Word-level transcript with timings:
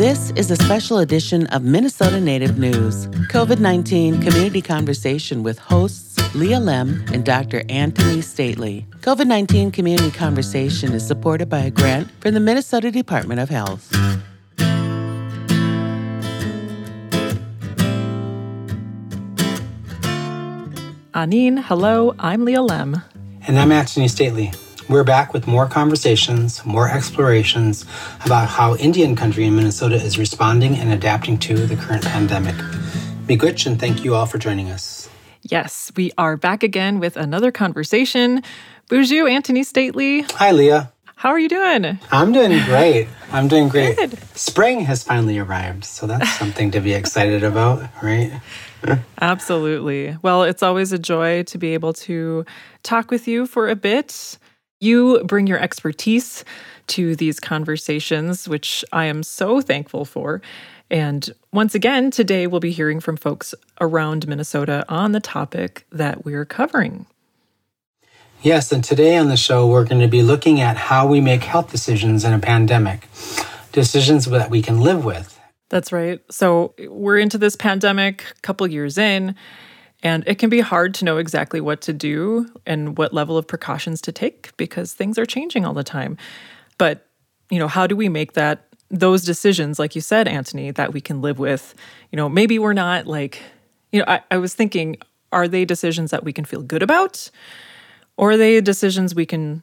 This 0.00 0.30
is 0.30 0.50
a 0.50 0.56
special 0.56 0.96
edition 0.96 1.46
of 1.48 1.62
Minnesota 1.62 2.22
Native 2.22 2.58
News, 2.58 3.06
COVID 3.28 3.58
19 3.58 4.22
Community 4.22 4.62
Conversation 4.62 5.42
with 5.42 5.58
hosts 5.58 6.34
Leah 6.34 6.56
Lemm 6.56 7.06
and 7.12 7.22
Dr. 7.22 7.62
Anthony 7.68 8.22
Stately. 8.22 8.86
COVID 9.00 9.26
19 9.26 9.70
Community 9.70 10.10
Conversation 10.10 10.94
is 10.94 11.06
supported 11.06 11.50
by 11.50 11.58
a 11.58 11.70
grant 11.70 12.10
from 12.22 12.32
the 12.32 12.40
Minnesota 12.40 12.90
Department 12.90 13.40
of 13.40 13.50
Health. 13.50 13.92
Anin, 21.12 21.62
hello, 21.62 22.14
I'm 22.18 22.46
Leah 22.46 22.60
Lemm. 22.60 23.04
And 23.46 23.58
I'm 23.58 23.70
Anthony 23.70 24.08
Stately. 24.08 24.50
We're 24.90 25.04
back 25.04 25.32
with 25.32 25.46
more 25.46 25.68
conversations, 25.68 26.66
more 26.66 26.88
explorations 26.88 27.86
about 28.24 28.48
how 28.48 28.74
Indian 28.74 29.14
country 29.14 29.44
in 29.44 29.54
Minnesota 29.54 29.94
is 29.94 30.18
responding 30.18 30.74
and 30.74 30.92
adapting 30.92 31.38
to 31.38 31.54
the 31.54 31.76
current 31.76 32.04
pandemic. 32.04 32.56
Miigwech, 33.28 33.68
and 33.68 33.78
thank 33.78 34.02
you 34.02 34.16
all 34.16 34.26
for 34.26 34.38
joining 34.38 34.68
us. 34.68 35.08
Yes, 35.42 35.92
we 35.94 36.10
are 36.18 36.36
back 36.36 36.64
again 36.64 36.98
with 36.98 37.16
another 37.16 37.52
conversation. 37.52 38.42
Bonjour, 38.88 39.28
Anthony 39.28 39.62
Stately. 39.62 40.22
Hi, 40.22 40.50
Leah. 40.50 40.90
How 41.14 41.28
are 41.28 41.38
you 41.38 41.48
doing? 41.48 42.00
I'm 42.10 42.32
doing 42.32 42.60
great. 42.64 43.06
I'm 43.30 43.46
doing 43.46 43.68
great. 43.68 43.96
Good. 43.96 44.18
Spring 44.36 44.80
has 44.80 45.04
finally 45.04 45.38
arrived, 45.38 45.84
so 45.84 46.08
that's 46.08 46.30
something 46.36 46.72
to 46.72 46.80
be 46.80 46.94
excited 46.94 47.44
about, 47.44 47.88
right? 48.02 48.32
Absolutely. 49.20 50.16
Well, 50.22 50.42
it's 50.42 50.64
always 50.64 50.90
a 50.90 50.98
joy 50.98 51.44
to 51.44 51.58
be 51.58 51.74
able 51.74 51.92
to 51.92 52.44
talk 52.82 53.12
with 53.12 53.28
you 53.28 53.46
for 53.46 53.68
a 53.68 53.76
bit. 53.76 54.36
You 54.80 55.22
bring 55.24 55.46
your 55.46 55.58
expertise 55.58 56.42
to 56.88 57.14
these 57.14 57.38
conversations, 57.38 58.48
which 58.48 58.82
I 58.92 59.04
am 59.04 59.22
so 59.22 59.60
thankful 59.60 60.06
for. 60.06 60.40
And 60.90 61.30
once 61.52 61.74
again, 61.74 62.10
today 62.10 62.46
we'll 62.46 62.60
be 62.60 62.72
hearing 62.72 62.98
from 62.98 63.16
folks 63.16 63.54
around 63.80 64.26
Minnesota 64.26 64.84
on 64.88 65.12
the 65.12 65.20
topic 65.20 65.86
that 65.92 66.24
we're 66.24 66.46
covering. 66.46 67.06
Yes, 68.42 68.72
and 68.72 68.82
today 68.82 69.18
on 69.18 69.28
the 69.28 69.36
show, 69.36 69.66
we're 69.68 69.84
going 69.84 70.00
to 70.00 70.08
be 70.08 70.22
looking 70.22 70.62
at 70.62 70.78
how 70.78 71.06
we 71.06 71.20
make 71.20 71.44
health 71.44 71.70
decisions 71.70 72.24
in 72.24 72.32
a 72.32 72.38
pandemic, 72.38 73.06
decisions 73.72 74.24
that 74.24 74.48
we 74.48 74.62
can 74.62 74.80
live 74.80 75.04
with. 75.04 75.38
That's 75.68 75.92
right. 75.92 76.20
So 76.30 76.74
we're 76.88 77.18
into 77.18 77.36
this 77.36 77.54
pandemic, 77.54 78.24
a 78.36 78.40
couple 78.40 78.66
years 78.66 78.96
in, 78.96 79.34
and 80.02 80.24
it 80.26 80.38
can 80.38 80.50
be 80.50 80.60
hard 80.60 80.94
to 80.94 81.04
know 81.04 81.18
exactly 81.18 81.60
what 81.60 81.80
to 81.82 81.92
do 81.92 82.46
and 82.66 82.96
what 82.96 83.12
level 83.12 83.36
of 83.36 83.46
precautions 83.46 84.00
to 84.02 84.12
take 84.12 84.56
because 84.56 84.94
things 84.94 85.18
are 85.18 85.26
changing 85.26 85.64
all 85.64 85.74
the 85.74 85.84
time. 85.84 86.16
But, 86.78 87.06
you 87.50 87.58
know, 87.58 87.68
how 87.68 87.86
do 87.86 87.96
we 87.96 88.08
make 88.08 88.32
that 88.32 88.66
those 88.90 89.24
decisions, 89.24 89.78
like 89.78 89.94
you 89.94 90.00
said, 90.00 90.26
Anthony, 90.26 90.70
that 90.70 90.92
we 90.92 91.00
can 91.00 91.20
live 91.20 91.38
with? 91.38 91.74
You 92.10 92.16
know, 92.16 92.28
maybe 92.28 92.58
we're 92.58 92.72
not 92.72 93.06
like, 93.06 93.42
you 93.92 94.00
know, 94.00 94.06
I, 94.08 94.22
I 94.30 94.38
was 94.38 94.54
thinking, 94.54 94.96
are 95.32 95.46
they 95.46 95.64
decisions 95.64 96.10
that 96.10 96.24
we 96.24 96.32
can 96.32 96.44
feel 96.44 96.62
good 96.62 96.82
about? 96.82 97.30
Or 98.16 98.32
are 98.32 98.36
they 98.36 98.60
decisions 98.60 99.14
we 99.14 99.26
can 99.26 99.62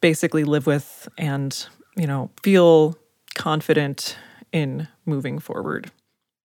basically 0.00 0.44
live 0.44 0.66
with 0.66 1.08
and, 1.18 1.66
you 1.96 2.06
know, 2.06 2.30
feel 2.42 2.96
confident 3.34 4.16
in 4.52 4.88
moving 5.04 5.38
forward. 5.38 5.90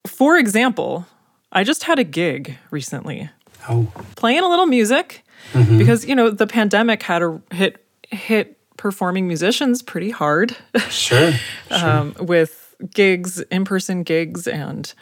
For 0.08 0.38
example, 0.38 1.06
I 1.52 1.64
just 1.64 1.84
had 1.84 2.00
a 2.00 2.04
gig 2.04 2.58
recently. 2.72 3.30
Oh. 3.70 3.92
Playing 4.16 4.44
a 4.44 4.50
little 4.50 4.66
music 4.66 5.24
mm-hmm. 5.54 5.78
because, 5.78 6.06
you 6.06 6.16
know, 6.16 6.30
the 6.30 6.48
pandemic 6.48 7.04
had 7.04 7.22
a 7.24 7.42
hit 7.52 7.86
hit 8.10 8.58
performing 8.78 9.28
musicians 9.28 9.82
pretty 9.82 10.12
hard. 10.12 10.56
Sure. 10.90 11.32
sure. 11.70 11.90
um, 11.90 12.16
with 12.20 12.76
gigs, 12.94 13.40
in-person 13.42 14.04
gigs 14.04 14.48
and 14.48 14.94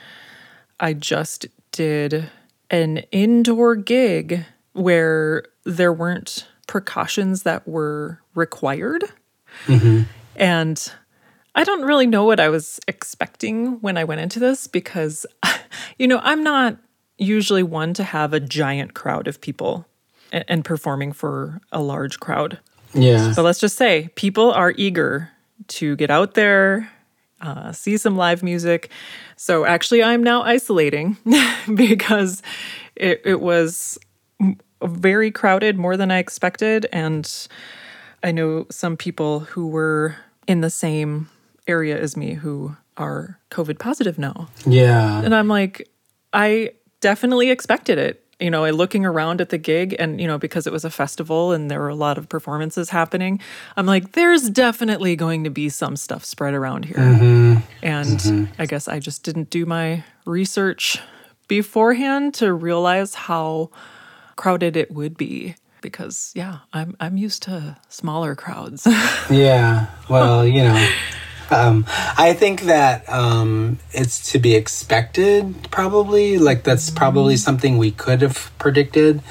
I 0.80 0.94
just 0.94 1.48
did 1.72 2.30
an 2.70 2.98
indoor 3.12 3.76
gig 3.76 4.46
where 4.74 5.44
there 5.66 5.94
weren't 5.94 6.48
precautions 6.68 7.44
that 7.44 7.68
were 7.68 8.20
required. 8.36 9.04
Mm-hmm. 9.66 10.04
And 10.36 10.92
I 11.56 11.64
don't 11.64 11.84
really 11.84 12.08
know 12.08 12.26
what 12.26 12.40
I 12.40 12.50
was 12.50 12.80
expecting 12.88 13.80
when 13.82 13.98
I 13.98 14.04
went 14.04 14.22
into 14.22 14.40
this 14.40 14.68
because, 14.68 15.26
you 15.98 16.08
know, 16.08 16.20
I'm 16.24 16.44
not 16.44 16.78
usually 17.18 17.64
one 17.64 17.94
to 17.94 18.04
have 18.04 18.34
a 18.34 18.40
giant 18.40 18.94
crowd 18.94 19.28
of 19.28 19.40
people 19.40 19.86
and, 20.32 20.44
and 20.48 20.66
performing 20.66 21.12
for 21.12 21.62
a 21.72 21.82
large 21.82 22.20
crowd. 22.20 22.60
Yeah. 22.94 23.34
But 23.36 23.44
let's 23.44 23.60
just 23.60 23.78
say 23.78 24.10
people 24.16 24.52
are 24.52 24.74
eager 24.78 25.30
to 25.68 25.96
get 25.96 26.10
out 26.10 26.34
there, 26.34 26.90
uh, 27.42 27.72
see 27.72 27.98
some 27.98 28.18
live 28.18 28.44
music. 28.44 28.90
So 29.36 29.66
actually, 29.66 30.04
I'm 30.04 30.24
now 30.24 30.42
isolating 30.44 31.18
because 31.76 32.42
it, 32.96 33.22
it 33.26 33.42
was 33.42 33.98
very 34.82 35.32
crowded, 35.32 35.78
more 35.78 35.98
than 35.98 36.12
I 36.12 36.18
expected. 36.18 36.88
And 36.92 37.30
I 38.24 38.32
know 38.32 38.66
some 38.70 38.98
people 38.98 39.42
who 39.42 39.68
were 39.68 40.16
in 40.48 40.62
the 40.62 40.70
same 40.70 41.30
area 41.68 42.00
as 42.00 42.18
me 42.18 42.34
who 42.34 42.76
are 42.98 43.40
COVID 43.52 43.80
positive 43.80 44.18
now. 44.18 44.50
Yeah. 44.66 45.22
And 45.22 45.34
I'm 45.34 45.48
like, 45.48 45.90
I 46.32 46.72
definitely 47.02 47.50
expected 47.50 47.98
it. 47.98 48.20
You 48.40 48.50
know, 48.50 48.70
looking 48.72 49.06
around 49.06 49.40
at 49.40 49.50
the 49.50 49.58
gig 49.58 49.96
and, 50.00 50.20
you 50.20 50.28
know, 50.28 50.38
because 50.38 50.68
it 50.68 50.74
was 50.74 50.84
a 50.84 50.90
festival 50.90 51.54
and 51.54 51.72
there 51.72 51.80
were 51.80 51.88
a 51.88 51.96
lot 51.96 52.18
of 52.18 52.28
performances 52.28 52.90
happening, 52.90 53.40
I'm 53.78 53.86
like, 53.86 54.14
there's 54.14 54.50
definitely 54.50 55.16
going 55.16 55.46
to 55.46 55.50
be 55.50 55.70
some 55.70 55.96
stuff 55.96 56.26
spread 56.26 56.54
around 56.54 56.84
here. 56.84 56.98
Mm-hmm. 56.98 57.62
And 57.84 58.20
mm-hmm. 58.20 58.62
I 58.62 58.66
guess 58.66 58.90
I 58.90 59.00
just 59.00 59.24
didn't 59.24 59.50
do 59.50 59.66
my 59.66 60.04
research 60.26 61.00
beforehand 61.48 62.34
to 62.36 62.52
realize 62.54 63.16
how 63.16 63.70
crowded 64.36 64.76
it 64.76 64.92
would 64.92 65.16
be 65.18 65.56
because 65.82 66.32
yeah 66.34 66.60
i'm 66.72 66.96
i'm 67.00 67.18
used 67.18 67.44
to 67.44 67.78
smaller 67.90 68.36
crowds 68.36 68.88
yeah 69.30 69.88
well 70.10 70.48
you 70.48 70.64
know 70.64 70.90
um, 71.52 71.86
I 72.18 72.34
think 72.34 72.62
that 72.64 73.08
um, 73.10 73.80
it's 73.92 74.32
to 74.32 74.40
be 74.40 74.56
expected, 74.56 75.70
probably. 75.72 76.38
Like, 76.38 76.64
that's 76.64 76.90
probably 76.90 77.38
something 77.38 77.78
we 77.78 77.92
could 77.92 78.22
have 78.22 78.52
predicted. 78.58 79.22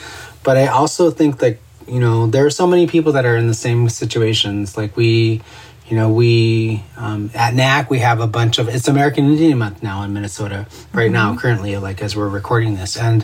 But 0.43 0.57
I 0.57 0.67
also 0.67 1.11
think 1.11 1.39
that, 1.39 1.59
you 1.87 2.01
know, 2.01 2.27
there 2.27 2.45
are 2.47 2.51
so 2.51 2.67
many 2.67 2.87
people 2.87 3.13
that 3.13 3.25
are 3.25 3.37
in 3.37 3.49
the 3.49 3.55
same 3.55 3.89
situations. 3.89 4.77
Like, 4.77 4.97
we, 4.97 5.41
you 5.89 5.97
know, 5.97 6.11
we, 6.11 6.83
um, 6.97 7.31
at 7.35 7.55
NAC, 7.55 7.91
we 7.91 7.99
have 7.99 8.21
a 8.21 8.27
bunch 8.27 8.59
of, 8.59 8.69
it's 8.69 8.89
American 8.89 9.27
Indian 9.27 9.59
Month 9.59 9.83
now 9.83 10.03
in 10.03 10.13
Minnesota, 10.13 10.67
right 10.93 11.07
mm-hmm. 11.07 11.13
now, 11.13 11.37
currently, 11.37 11.77
like, 11.77 12.03
as 12.03 12.17
we're 12.17 12.29
recording 12.29 12.77
this. 12.77 12.97
And 12.97 13.23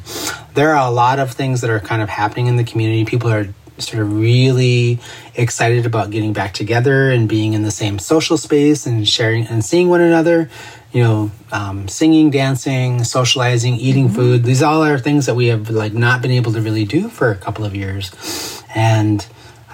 there 0.54 0.74
are 0.74 0.86
a 0.86 0.90
lot 0.90 1.18
of 1.18 1.32
things 1.32 1.60
that 1.62 1.70
are 1.70 1.80
kind 1.80 2.02
of 2.02 2.08
happening 2.08 2.46
in 2.46 2.56
the 2.56 2.64
community. 2.64 3.04
People 3.04 3.30
are 3.30 3.46
sort 3.78 4.02
of 4.02 4.18
really 4.18 4.98
excited 5.34 5.86
about 5.86 6.10
getting 6.10 6.32
back 6.32 6.52
together 6.52 7.10
and 7.10 7.28
being 7.28 7.52
in 7.52 7.62
the 7.62 7.70
same 7.70 7.98
social 7.98 8.36
space 8.36 8.86
and 8.86 9.08
sharing 9.08 9.46
and 9.46 9.64
seeing 9.64 9.88
one 9.88 10.00
another 10.00 10.48
you 10.92 11.02
know 11.02 11.30
um, 11.52 11.88
singing 11.88 12.30
dancing 12.30 13.04
socializing 13.04 13.74
eating 13.74 14.06
mm-hmm. 14.06 14.16
food 14.16 14.44
these 14.44 14.62
all 14.62 14.82
are 14.82 14.98
things 14.98 15.26
that 15.26 15.34
we 15.34 15.46
have 15.46 15.70
like 15.70 15.92
not 15.92 16.22
been 16.22 16.30
able 16.30 16.52
to 16.52 16.60
really 16.60 16.84
do 16.84 17.08
for 17.08 17.30
a 17.30 17.36
couple 17.36 17.64
of 17.64 17.74
years 17.74 18.62
and 18.74 19.26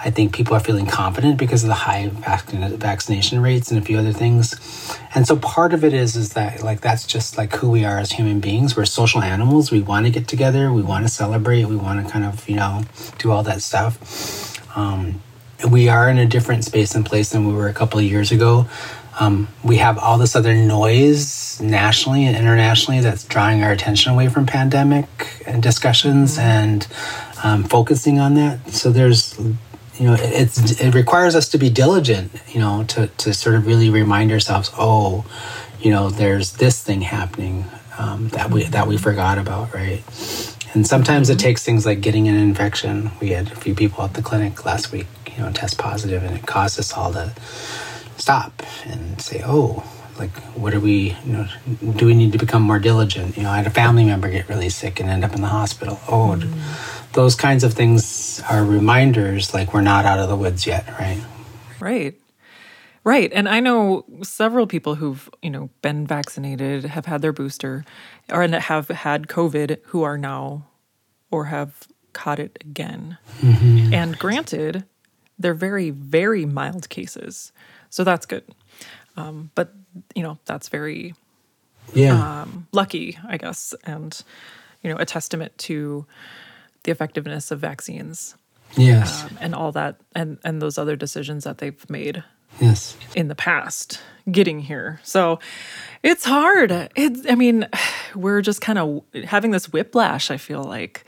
I 0.05 0.11
think 0.11 0.35
people 0.35 0.55
are 0.55 0.59
feeling 0.59 0.85
confident 0.85 1.39
because 1.39 1.63
of 1.63 1.67
the 1.67 1.73
high 1.73 2.09
vaccination 2.09 3.41
rates 3.41 3.71
and 3.71 3.79
a 3.79 3.81
few 3.81 3.97
other 3.97 4.13
things. 4.13 4.99
And 5.15 5.27
so 5.27 5.35
part 5.35 5.73
of 5.73 5.83
it 5.83 5.95
is 5.95 6.15
is 6.15 6.33
that 6.33 6.61
like 6.61 6.81
that's 6.81 7.07
just 7.07 7.39
like 7.39 7.51
who 7.55 7.71
we 7.71 7.83
are 7.85 7.97
as 7.97 8.11
human 8.11 8.39
beings. 8.39 8.77
We're 8.77 8.85
social 8.85 9.23
animals. 9.23 9.71
We 9.71 9.81
want 9.81 10.05
to 10.05 10.11
get 10.11 10.27
together. 10.27 10.71
We 10.71 10.83
want 10.83 11.07
to 11.07 11.11
celebrate. 11.11 11.65
We 11.65 11.75
want 11.75 12.05
to 12.05 12.11
kind 12.11 12.23
of 12.23 12.47
you 12.47 12.55
know 12.55 12.83
do 13.17 13.31
all 13.31 13.41
that 13.43 13.63
stuff. 13.63 14.77
Um, 14.77 15.23
we 15.71 15.89
are 15.89 16.07
in 16.07 16.19
a 16.19 16.27
different 16.27 16.65
space 16.65 16.93
and 16.93 17.03
place 17.03 17.31
than 17.31 17.47
we 17.47 17.53
were 17.55 17.67
a 17.67 17.73
couple 17.73 17.97
of 17.97 18.05
years 18.05 18.31
ago. 18.31 18.67
Um, 19.19 19.47
we 19.63 19.77
have 19.77 19.97
all 19.97 20.17
this 20.19 20.35
other 20.35 20.53
noise 20.53 21.59
nationally 21.61 22.25
and 22.25 22.35
internationally 22.35 22.99
that's 22.99 23.23
drawing 23.23 23.63
our 23.63 23.71
attention 23.71 24.11
away 24.11 24.27
from 24.27 24.45
pandemic 24.45 25.07
and 25.47 25.63
discussions 25.63 26.37
mm-hmm. 26.37 26.41
and 26.41 26.87
um, 27.43 27.63
focusing 27.63 28.19
on 28.19 28.35
that. 28.35 28.69
So 28.71 28.91
there's 28.91 29.39
you 29.99 30.05
know 30.05 30.15
it's 30.19 30.79
it 30.79 30.93
requires 30.93 31.35
us 31.35 31.49
to 31.49 31.57
be 31.57 31.69
diligent 31.69 32.31
you 32.49 32.59
know 32.59 32.83
to 32.83 33.07
to 33.07 33.33
sort 33.33 33.55
of 33.55 33.65
really 33.65 33.89
remind 33.89 34.31
ourselves 34.31 34.71
oh 34.77 35.25
you 35.79 35.91
know 35.91 36.09
there's 36.09 36.53
this 36.53 36.83
thing 36.83 37.01
happening 37.01 37.65
um, 37.97 38.29
that 38.29 38.51
we 38.51 38.63
that 38.65 38.87
we 38.87 38.97
forgot 38.97 39.37
about 39.37 39.73
right? 39.73 40.03
And 40.73 40.85
sometimes 40.85 41.29
it 41.29 41.39
takes 41.39 41.63
things 41.63 41.85
like 41.85 42.01
getting 42.01 42.27
an 42.27 42.35
infection. 42.35 43.11
We 43.21 43.29
had 43.29 43.49
a 43.49 43.55
few 43.55 43.73
people 43.73 44.03
at 44.03 44.13
the 44.13 44.21
clinic 44.21 44.65
last 44.65 44.91
week 44.91 45.07
you 45.35 45.43
know 45.43 45.51
test 45.51 45.77
positive 45.77 46.23
and 46.23 46.35
it 46.35 46.45
caused 46.45 46.79
us 46.79 46.93
all 46.93 47.13
to 47.13 47.33
stop 48.17 48.63
and 48.85 49.21
say 49.21 49.41
oh 49.45 49.83
like 50.17 50.31
what 50.55 50.73
are 50.73 50.79
we 50.79 51.15
you 51.25 51.33
know 51.33 51.47
do 51.95 52.05
we 52.05 52.13
need 52.13 52.31
to 52.31 52.37
become 52.37 52.61
more 52.61 52.79
diligent? 52.79 53.37
You 53.37 53.43
know 53.43 53.51
i 53.51 53.57
had 53.57 53.67
a 53.67 53.71
family 53.71 54.05
member 54.05 54.29
get 54.29 54.49
really 54.49 54.69
sick 54.69 54.99
and 54.99 55.09
end 55.09 55.23
up 55.23 55.33
in 55.33 55.41
the 55.41 55.47
hospital. 55.47 55.99
Oh 56.07 56.35
mm 56.37 56.95
those 57.15 57.33
kinds 57.33 57.63
of 57.63 57.73
things 57.73 58.05
are 58.41 58.63
reminders 58.63 59.53
like 59.53 59.73
we're 59.73 59.81
not 59.81 60.05
out 60.05 60.19
of 60.19 60.29
the 60.29 60.35
woods 60.35 60.65
yet, 60.65 60.87
right? 60.99 61.21
Right. 61.79 62.19
Right. 63.03 63.31
And 63.33 63.47
I 63.47 63.59
know 63.59 64.03
several 64.23 64.65
people 64.65 64.95
who've, 64.95 65.29
you 65.43 65.51
know, 65.51 65.69
been 65.83 66.07
vaccinated, 66.07 66.85
have 66.85 67.05
had 67.05 67.21
their 67.21 67.33
booster, 67.33 67.85
or 68.31 68.41
and 68.41 68.55
have 68.55 68.87
had 68.87 69.27
COVID 69.27 69.77
who 69.85 70.01
are 70.01 70.17
now 70.17 70.65
or 71.29 71.45
have 71.45 71.87
caught 72.13 72.39
it 72.39 72.57
again. 72.61 73.17
Mm-hmm. 73.41 73.93
And 73.93 74.17
granted, 74.17 74.85
they're 75.37 75.53
very, 75.53 75.91
very 75.91 76.45
mild 76.45 76.89
cases. 76.89 77.51
So 77.91 78.03
that's 78.03 78.25
good. 78.25 78.43
Um, 79.17 79.51
but, 79.53 79.73
you 80.15 80.23
know, 80.23 80.39
that's 80.45 80.69
very 80.69 81.13
yeah. 81.93 82.41
um, 82.41 82.67
lucky, 82.71 83.19
I 83.27 83.37
guess, 83.37 83.75
and, 83.83 84.19
you 84.81 84.89
know, 84.89 84.97
a 84.97 85.05
testament 85.05 85.55
to 85.59 86.05
the 86.85 86.91
effectiveness 86.91 87.51
of 87.51 87.59
vaccines. 87.59 88.35
Yes. 88.77 89.23
Um, 89.23 89.37
and 89.41 89.55
all 89.55 89.71
that, 89.73 89.97
and, 90.15 90.37
and 90.43 90.61
those 90.61 90.77
other 90.77 90.95
decisions 90.95 91.43
that 91.43 91.59
they've 91.59 91.89
made 91.89 92.23
yes. 92.59 92.97
in 93.15 93.27
the 93.27 93.35
past 93.35 94.01
getting 94.31 94.59
here. 94.59 94.99
So 95.03 95.39
it's 96.03 96.25
hard. 96.25 96.71
It's 96.95 97.21
i 97.29 97.35
mean 97.35 97.67
we're 98.15 98.41
just 98.41 98.61
kind 98.61 98.79
of 98.79 99.03
having 99.25 99.51
this 99.51 99.71
whiplash 99.71 100.31
i 100.31 100.37
feel 100.37 100.63
like. 100.63 101.05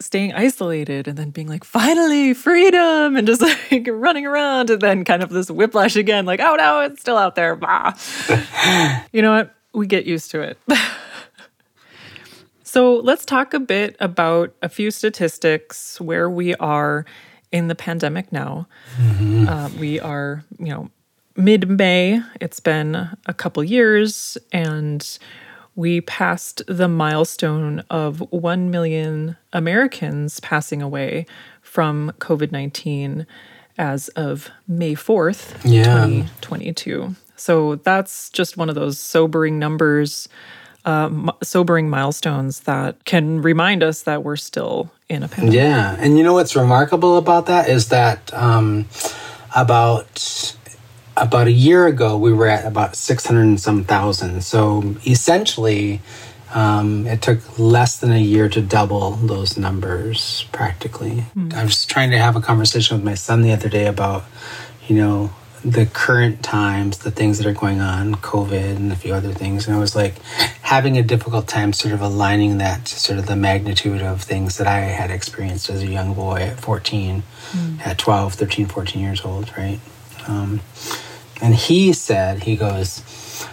Staying 0.00 0.32
isolated 0.32 1.08
and 1.08 1.18
then 1.18 1.30
being 1.30 1.48
like 1.48 1.64
finally 1.64 2.32
freedom! 2.32 3.16
and 3.16 3.26
just 3.26 3.42
like 3.72 3.88
running 3.90 4.26
around 4.26 4.70
and 4.70 4.80
then 4.80 5.04
kind 5.04 5.24
of 5.24 5.30
this 5.30 5.50
whiplash 5.50 5.96
again 5.96 6.24
like 6.24 6.38
oh 6.38 6.54
no 6.54 6.80
it's 6.82 7.00
still 7.00 7.16
out 7.16 7.34
there. 7.34 7.56
Bah. 7.56 7.94
you 9.12 9.22
know 9.22 9.32
what? 9.32 9.54
We 9.74 9.88
get 9.88 10.06
used 10.06 10.30
to 10.30 10.40
it 10.40 10.58
so 12.68 12.96
let's 12.96 13.24
talk 13.24 13.54
a 13.54 13.58
bit 13.58 13.96
about 13.98 14.54
a 14.60 14.68
few 14.68 14.90
statistics 14.90 15.98
where 16.02 16.28
we 16.28 16.54
are 16.56 17.06
in 17.50 17.68
the 17.68 17.74
pandemic 17.74 18.30
now. 18.30 18.68
Mm-hmm. 18.98 19.48
Uh, 19.48 19.70
we 19.80 19.98
are, 19.98 20.44
you 20.58 20.66
know, 20.66 20.90
mid 21.34 21.66
May. 21.66 22.20
It's 22.42 22.60
been 22.60 22.94
a 23.24 23.32
couple 23.32 23.64
years, 23.64 24.36
and 24.52 25.18
we 25.76 26.02
passed 26.02 26.60
the 26.66 26.88
milestone 26.88 27.84
of 27.88 28.20
1 28.32 28.70
million 28.70 29.38
Americans 29.54 30.38
passing 30.40 30.82
away 30.82 31.24
from 31.62 32.12
COVID 32.18 32.52
19 32.52 33.26
as 33.78 34.08
of 34.08 34.50
May 34.66 34.94
4th, 34.94 35.58
yeah. 35.64 36.04
2022. 36.04 37.16
So 37.36 37.76
that's 37.76 38.28
just 38.28 38.58
one 38.58 38.68
of 38.68 38.74
those 38.74 38.98
sobering 38.98 39.58
numbers, 39.58 40.28
uh, 40.88 41.32
sobering 41.42 41.90
milestones 41.90 42.60
that 42.60 43.04
can 43.04 43.42
remind 43.42 43.82
us 43.82 44.02
that 44.02 44.24
we're 44.24 44.36
still 44.36 44.90
in 45.08 45.22
a 45.22 45.28
pandemic. 45.28 45.54
Yeah, 45.54 45.96
and 45.98 46.16
you 46.16 46.24
know 46.24 46.32
what's 46.32 46.56
remarkable 46.56 47.18
about 47.18 47.44
that 47.46 47.68
is 47.68 47.88
that 47.90 48.32
um, 48.32 48.86
about 49.54 50.56
about 51.14 51.46
a 51.46 51.52
year 51.52 51.86
ago 51.86 52.16
we 52.16 52.32
were 52.32 52.46
at 52.46 52.64
about 52.64 52.96
six 52.96 53.26
hundred 53.26 53.42
and 53.42 53.60
some 53.60 53.84
thousand. 53.84 54.42
So 54.42 54.96
essentially, 55.06 56.00
um, 56.54 57.06
it 57.06 57.20
took 57.20 57.58
less 57.58 57.98
than 58.00 58.12
a 58.12 58.20
year 58.20 58.48
to 58.48 58.62
double 58.62 59.10
those 59.10 59.58
numbers 59.58 60.46
practically. 60.52 61.24
Mm. 61.36 61.52
I 61.52 61.64
was 61.64 61.84
trying 61.84 62.10
to 62.12 62.18
have 62.18 62.34
a 62.34 62.40
conversation 62.40 62.96
with 62.96 63.04
my 63.04 63.14
son 63.14 63.42
the 63.42 63.52
other 63.52 63.68
day 63.68 63.86
about, 63.86 64.24
you 64.88 64.96
know, 64.96 65.30
the 65.64 65.86
current 65.86 66.42
times, 66.42 66.98
the 66.98 67.10
things 67.10 67.38
that 67.38 67.46
are 67.46 67.52
going 67.52 67.80
on, 67.80 68.14
COVID 68.16 68.76
and 68.76 68.92
a 68.92 68.96
few 68.96 69.14
other 69.14 69.32
things. 69.32 69.66
And 69.66 69.76
I 69.76 69.78
was 69.78 69.96
like 69.96 70.18
having 70.62 70.96
a 70.96 71.02
difficult 71.02 71.48
time 71.48 71.72
sort 71.72 71.94
of 71.94 72.00
aligning 72.00 72.58
that 72.58 72.84
to 72.86 72.98
sort 72.98 73.18
of 73.18 73.26
the 73.26 73.36
magnitude 73.36 74.02
of 74.02 74.22
things 74.22 74.58
that 74.58 74.66
I 74.66 74.80
had 74.80 75.10
experienced 75.10 75.68
as 75.70 75.82
a 75.82 75.86
young 75.86 76.14
boy 76.14 76.42
at 76.42 76.60
14, 76.60 77.22
mm. 77.52 77.86
at 77.86 77.98
12, 77.98 78.34
13, 78.34 78.66
14 78.66 79.02
years 79.02 79.24
old, 79.24 79.52
right? 79.56 79.80
Um, 80.26 80.60
and 81.40 81.54
he 81.54 81.92
said, 81.92 82.44
he 82.44 82.56
goes, 82.56 83.46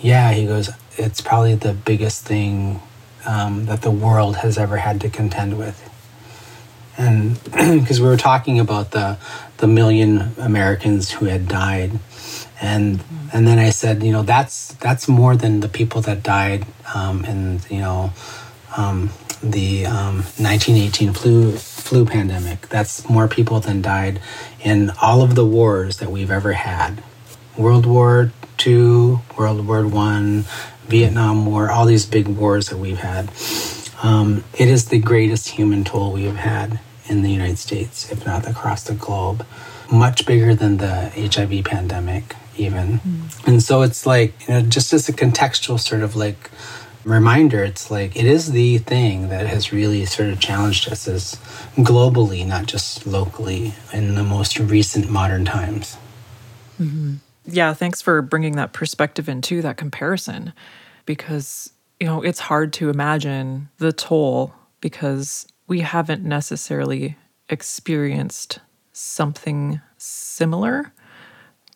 yeah, 0.00 0.32
he 0.32 0.46
goes, 0.46 0.70
it's 0.96 1.20
probably 1.20 1.54
the 1.54 1.74
biggest 1.74 2.24
thing 2.24 2.80
um, 3.26 3.66
that 3.66 3.82
the 3.82 3.90
world 3.90 4.36
has 4.36 4.56
ever 4.56 4.78
had 4.78 5.00
to 5.02 5.10
contend 5.10 5.58
with 5.58 5.89
and 7.00 7.42
because 7.80 8.00
we 8.00 8.06
were 8.06 8.16
talking 8.16 8.60
about 8.60 8.90
the 8.90 9.18
the 9.56 9.66
million 9.66 10.32
Americans 10.38 11.10
who 11.10 11.26
had 11.26 11.48
died, 11.48 11.98
and 12.60 13.02
and 13.32 13.46
then 13.46 13.58
I 13.58 13.70
said, 13.70 14.02
you 14.02 14.12
know, 14.12 14.22
that's 14.22 14.74
that's 14.74 15.08
more 15.08 15.34
than 15.34 15.60
the 15.60 15.68
people 15.68 16.02
that 16.02 16.22
died 16.22 16.66
um, 16.94 17.24
in 17.24 17.60
you 17.70 17.80
know 17.80 18.12
um, 18.76 19.10
the 19.42 19.86
um, 19.86 20.16
1918 20.36 21.12
flu 21.14 21.52
flu 21.52 22.04
pandemic. 22.04 22.68
That's 22.68 23.08
more 23.08 23.28
people 23.28 23.60
than 23.60 23.80
died 23.80 24.20
in 24.60 24.92
all 25.00 25.22
of 25.22 25.34
the 25.34 25.46
wars 25.46 25.96
that 25.98 26.10
we've 26.10 26.30
ever 26.30 26.52
had, 26.52 27.02
World 27.56 27.86
War 27.86 28.30
II, 28.64 29.20
World 29.38 29.66
War 29.66 29.86
One, 29.86 30.44
Vietnam 30.86 31.46
War, 31.46 31.70
all 31.70 31.86
these 31.86 32.04
big 32.04 32.28
wars 32.28 32.68
that 32.68 32.76
we've 32.76 32.98
had. 32.98 33.30
Um, 34.02 34.44
it 34.54 34.68
is 34.68 34.86
the 34.86 34.98
greatest 34.98 35.48
human 35.48 35.84
toll 35.84 36.12
we 36.12 36.24
have 36.24 36.36
had 36.36 36.80
in 37.10 37.22
the 37.22 37.30
United 37.30 37.58
States, 37.58 38.10
if 38.10 38.24
not 38.24 38.46
across 38.46 38.84
the 38.84 38.94
globe, 38.94 39.44
much 39.90 40.24
bigger 40.24 40.54
than 40.54 40.76
the 40.76 41.10
HIV 41.16 41.64
pandemic, 41.64 42.36
even. 42.56 43.00
Mm. 43.00 43.48
And 43.48 43.62
so 43.62 43.82
it's 43.82 44.06
like, 44.06 44.46
you 44.46 44.54
know, 44.54 44.62
just 44.62 44.92
as 44.92 45.08
a 45.08 45.12
contextual 45.12 45.80
sort 45.80 46.02
of 46.02 46.14
like 46.14 46.50
reminder, 47.04 47.64
it's 47.64 47.90
like 47.90 48.16
it 48.16 48.26
is 48.26 48.52
the 48.52 48.78
thing 48.78 49.28
that 49.28 49.46
has 49.46 49.72
really 49.72 50.04
sort 50.06 50.28
of 50.28 50.38
challenged 50.38 50.90
us 50.90 51.08
as 51.08 51.34
globally, 51.76 52.46
not 52.46 52.66
just 52.66 53.06
locally, 53.06 53.74
in 53.92 54.14
the 54.14 54.22
most 54.22 54.58
recent 54.58 55.10
modern 55.10 55.44
times. 55.44 55.96
Mm-hmm. 56.80 57.14
Yeah, 57.46 57.74
thanks 57.74 58.00
for 58.00 58.22
bringing 58.22 58.56
that 58.56 58.72
perspective 58.72 59.28
into 59.28 59.62
that 59.62 59.76
comparison 59.76 60.52
because, 61.04 61.72
you 61.98 62.06
know, 62.06 62.22
it's 62.22 62.38
hard 62.38 62.72
to 62.74 62.90
imagine 62.90 63.68
the 63.78 63.92
toll 63.92 64.54
because 64.80 65.46
we 65.70 65.80
haven't 65.80 66.22
necessarily 66.22 67.16
experienced 67.48 68.58
something 68.92 69.80
similar 69.96 70.92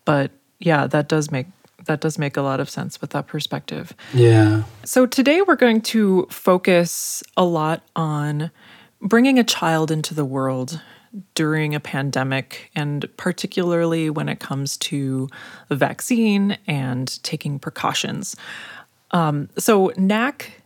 but 0.05 0.31
yeah 0.59 0.87
that 0.87 1.09
does 1.09 1.31
make 1.31 1.47
that 1.87 2.01
does 2.01 2.19
make 2.19 2.37
a 2.37 2.43
lot 2.43 2.61
of 2.61 2.71
sense 2.71 3.01
with 3.01 3.11
that 3.11 3.27
perspective. 3.27 3.93
Yeah. 4.13 4.65
So 4.85 5.07
today 5.07 5.43
we're 5.43 5.57
going 5.57 5.83
to 5.83 6.27
focus 6.31 7.23
a 7.37 7.45
lot 7.45 7.83
on 7.95 8.51
bringing 9.01 9.39
a 9.39 9.45
child 9.45 9.91
into 9.91 10.15
the 10.15 10.25
world 10.25 10.81
during 11.35 11.75
a 11.75 11.81
pandemic 11.81 12.71
and 12.75 13.09
particularly 13.17 14.11
when 14.11 14.29
it 14.29 14.41
comes 14.41 14.77
to 14.77 15.29
the 15.69 15.77
vaccine 15.77 16.59
and 16.67 17.23
taking 17.23 17.59
precautions. 17.59 18.35
Um, 19.13 19.49
so 19.57 19.93
nac 19.97 20.61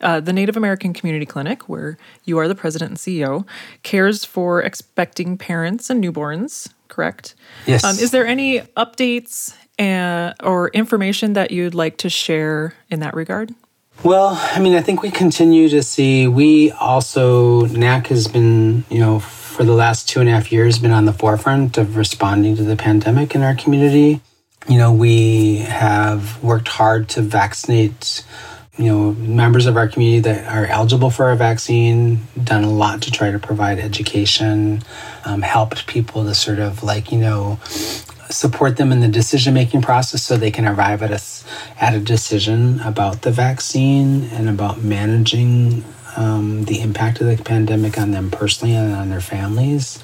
uh, 0.00 0.20
the 0.20 0.32
Native 0.32 0.56
American 0.56 0.92
Community 0.92 1.26
Clinic, 1.26 1.68
where 1.68 1.98
you 2.24 2.38
are 2.38 2.48
the 2.48 2.54
president 2.54 2.90
and 2.90 2.98
CEO, 2.98 3.46
cares 3.82 4.24
for 4.24 4.62
expecting 4.62 5.36
parents 5.36 5.90
and 5.90 6.02
newborns, 6.02 6.72
correct? 6.88 7.34
Yes. 7.66 7.84
Um, 7.84 7.96
is 7.98 8.10
there 8.10 8.26
any 8.26 8.60
updates 8.76 9.54
uh, 9.78 10.34
or 10.42 10.68
information 10.70 11.32
that 11.34 11.50
you'd 11.50 11.74
like 11.74 11.96
to 11.98 12.10
share 12.10 12.74
in 12.90 13.00
that 13.00 13.14
regard? 13.14 13.54
Well, 14.02 14.38
I 14.40 14.60
mean, 14.60 14.74
I 14.74 14.80
think 14.80 15.02
we 15.02 15.10
continue 15.10 15.68
to 15.68 15.82
see, 15.82 16.26
we 16.26 16.70
also, 16.72 17.66
NAC 17.66 18.06
has 18.06 18.28
been, 18.28 18.84
you 18.88 18.98
know, 18.98 19.18
for 19.18 19.62
the 19.62 19.74
last 19.74 20.08
two 20.08 20.20
and 20.20 20.28
a 20.28 20.32
half 20.32 20.50
years, 20.50 20.78
been 20.78 20.90
on 20.90 21.04
the 21.04 21.12
forefront 21.12 21.76
of 21.76 21.96
responding 21.96 22.56
to 22.56 22.62
the 22.62 22.76
pandemic 22.76 23.34
in 23.34 23.42
our 23.42 23.54
community. 23.54 24.22
You 24.68 24.78
know, 24.78 24.92
we 24.92 25.58
have 25.58 26.42
worked 26.42 26.68
hard 26.68 27.10
to 27.10 27.20
vaccinate 27.20 28.24
you 28.80 28.86
know 28.86 29.12
members 29.12 29.66
of 29.66 29.76
our 29.76 29.86
community 29.86 30.20
that 30.20 30.50
are 30.50 30.64
eligible 30.64 31.10
for 31.10 31.30
a 31.30 31.36
vaccine 31.36 32.18
done 32.42 32.64
a 32.64 32.70
lot 32.70 33.02
to 33.02 33.10
try 33.10 33.30
to 33.30 33.38
provide 33.38 33.78
education 33.78 34.82
um, 35.26 35.42
helped 35.42 35.86
people 35.86 36.24
to 36.24 36.34
sort 36.34 36.58
of 36.58 36.82
like 36.82 37.12
you 37.12 37.18
know 37.18 37.58
support 38.30 38.78
them 38.78 38.90
in 38.90 39.00
the 39.00 39.08
decision 39.08 39.52
making 39.52 39.82
process 39.82 40.22
so 40.22 40.36
they 40.36 40.50
can 40.50 40.66
arrive 40.66 41.02
at 41.02 41.10
us 41.10 41.44
at 41.78 41.94
a 41.94 42.00
decision 42.00 42.80
about 42.80 43.20
the 43.20 43.30
vaccine 43.30 44.24
and 44.32 44.48
about 44.48 44.82
managing 44.82 45.84
um, 46.16 46.64
the 46.64 46.80
impact 46.80 47.20
of 47.20 47.26
the 47.26 47.42
pandemic 47.44 47.98
on 47.98 48.12
them 48.12 48.30
personally 48.30 48.74
and 48.74 48.94
on 48.94 49.10
their 49.10 49.20
families 49.20 50.02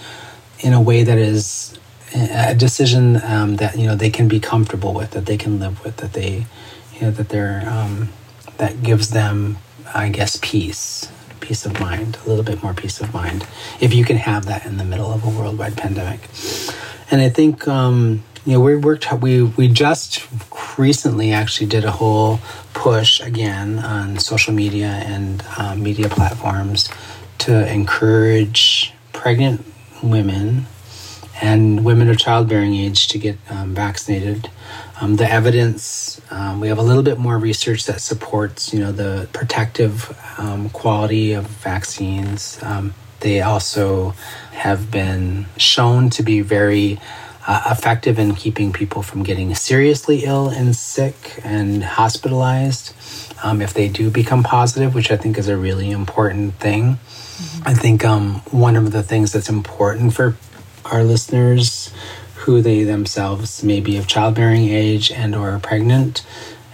in 0.61 0.75
a 0.75 0.81
way 0.81 1.03
that 1.03 1.17
is 1.17 1.79
a 2.15 2.55
decision 2.55 3.23
um, 3.25 3.57
that 3.57 3.79
you 3.79 3.87
know 3.87 3.97
they 3.97 4.11
can 4.11 4.29
be 4.29 4.39
comfortable 4.39 4.93
with 4.93 5.13
that 5.13 5.25
they 5.25 5.39
can 5.39 5.59
live 5.59 5.83
with 5.83 5.97
that 5.97 6.13
they 6.13 6.45
you 6.95 7.01
know 7.01 7.11
that 7.11 7.31
they're 7.31 7.65
um, 7.67 8.11
that 8.59 8.83
gives 8.83 9.11
them, 9.11 9.59
I 9.95 10.09
guess, 10.09 10.39
peace, 10.43 11.11
peace 11.41 11.67
of 11.67 11.79
mind, 11.81 12.19
a 12.25 12.29
little 12.29 12.45
bit 12.45 12.63
more 12.63 12.75
peace 12.75 13.01
of 13.01 13.13
mind, 13.13 13.47
if 13.81 13.95
you 13.95 14.05
can 14.05 14.17
have 14.17 14.47
that 14.47 14.67
in 14.67 14.77
the 14.77 14.85
middle 14.85 15.13
of 15.13 15.25
a 15.25 15.29
worldwide 15.29 15.77
pandemic. 15.77 16.29
And 17.11 17.21
I 17.21 17.29
think, 17.29 17.69
um, 17.69 18.25
you 18.45 18.55
know, 18.55 18.61
we 18.61 18.77
worked, 18.77 19.13
we, 19.21 19.43
we 19.43 19.69
just 19.69 20.27
recently 20.79 21.33
actually 21.33 21.67
did 21.67 21.85
a 21.85 21.93
whole 21.93 22.41
push 22.75 23.21
again 23.21 23.79
on 23.79 24.19
social 24.19 24.53
media 24.53 24.89
and 24.89 25.45
uh, 25.57 25.75
media 25.75 26.09
platforms 26.09 26.89
to 27.39 27.73
encourage 27.73 28.93
pregnant 29.13 29.65
women 30.03 30.67
and 31.43 31.85
women 31.85 32.09
of 32.09 32.19
childbearing 32.19 32.75
age 32.75 33.09
to 33.09 33.19
get 33.19 33.39
um, 33.51 33.75
vaccinated. 33.75 34.51
Um, 35.01 35.17
the 35.17 35.31
evidence, 35.31 36.21
um, 36.31 36.61
we 36.61 36.69
have 36.69 36.79
a 36.79 36.83
little 36.83 37.03
bit 37.03 37.19
more 37.19 37.39
research 37.39 37.85
that 37.87 38.01
supports, 38.01 38.73
you 38.73 38.81
know, 38.81 38.93
the 38.93 39.29
protective 39.33 40.17
um, 40.39 40.71
quality 40.71 41.33
of 41.33 41.47
vaccines. 41.47 42.59
Um, 42.63 42.95
they 43.21 43.43
also 43.43 44.11
have 44.53 44.91
been 44.91 45.47
shown 45.59 46.11
to 46.11 46.23
be 46.23 46.41
very 46.41 46.99
uh, 47.47 47.63
effective 47.71 48.19
in 48.19 48.35
keeping 48.35 48.73
people 48.73 49.03
from 49.03 49.23
getting 49.23 49.55
seriously 49.55 50.25
ill 50.25 50.49
and 50.49 50.75
sick 50.75 51.41
and 51.45 51.85
hospitalized 51.85 52.95
um, 53.43 53.61
if 53.61 53.73
they 53.75 53.89
do 53.89 54.11
become 54.11 54.43
positive, 54.43 54.95
which 54.95 55.11
I 55.11 55.17
think 55.17 55.39
is 55.39 55.49
a 55.49 55.57
really 55.57 55.91
important 55.91 56.55
thing. 56.55 56.95
Mm-hmm. 56.95 57.69
I 57.69 57.75
think 57.75 58.05
um, 58.05 58.37
one 58.51 58.77
of 58.77 58.93
the 58.93 59.03
things 59.03 59.33
that's 59.33 59.49
important 59.49 60.15
for 60.15 60.37
our 60.93 61.05
listeners 61.05 61.93
who 62.37 62.63
they 62.63 62.85
themselves 62.85 63.63
may 63.63 63.81
be 63.81 63.97
of 63.97 64.07
childbearing 64.07 64.69
age 64.69 65.11
and 65.11 65.35
or 65.35 65.51
are 65.51 65.59
pregnant 65.59 66.25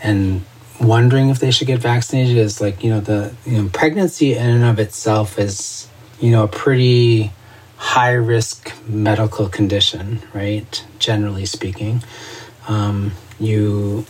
and 0.03 0.45
wondering 0.81 1.29
if 1.29 1.39
they 1.39 1.51
should 1.51 1.67
get 1.67 1.81
vaccinated 1.81 2.37
is 2.37 2.61
like 2.61 2.83
you 2.83 2.91
know 2.91 3.01
the 3.01 3.33
you 3.47 3.63
know 3.63 3.69
pregnancy 3.73 4.35
in 4.35 4.51
and 4.51 4.65
of 4.65 4.79
itself 4.79 5.39
is 5.39 5.89
you 6.21 6.31
know 6.31 6.45
a 6.45 6.49
pretty 6.49 7.31
high 7.77 8.13
risk 8.13 8.73
medical 8.87 9.49
condition 9.49 10.23
right? 10.33 10.85
Generally 10.99 11.47
speaking. 11.47 12.03
Um, 12.69 13.13
you 13.41 14.07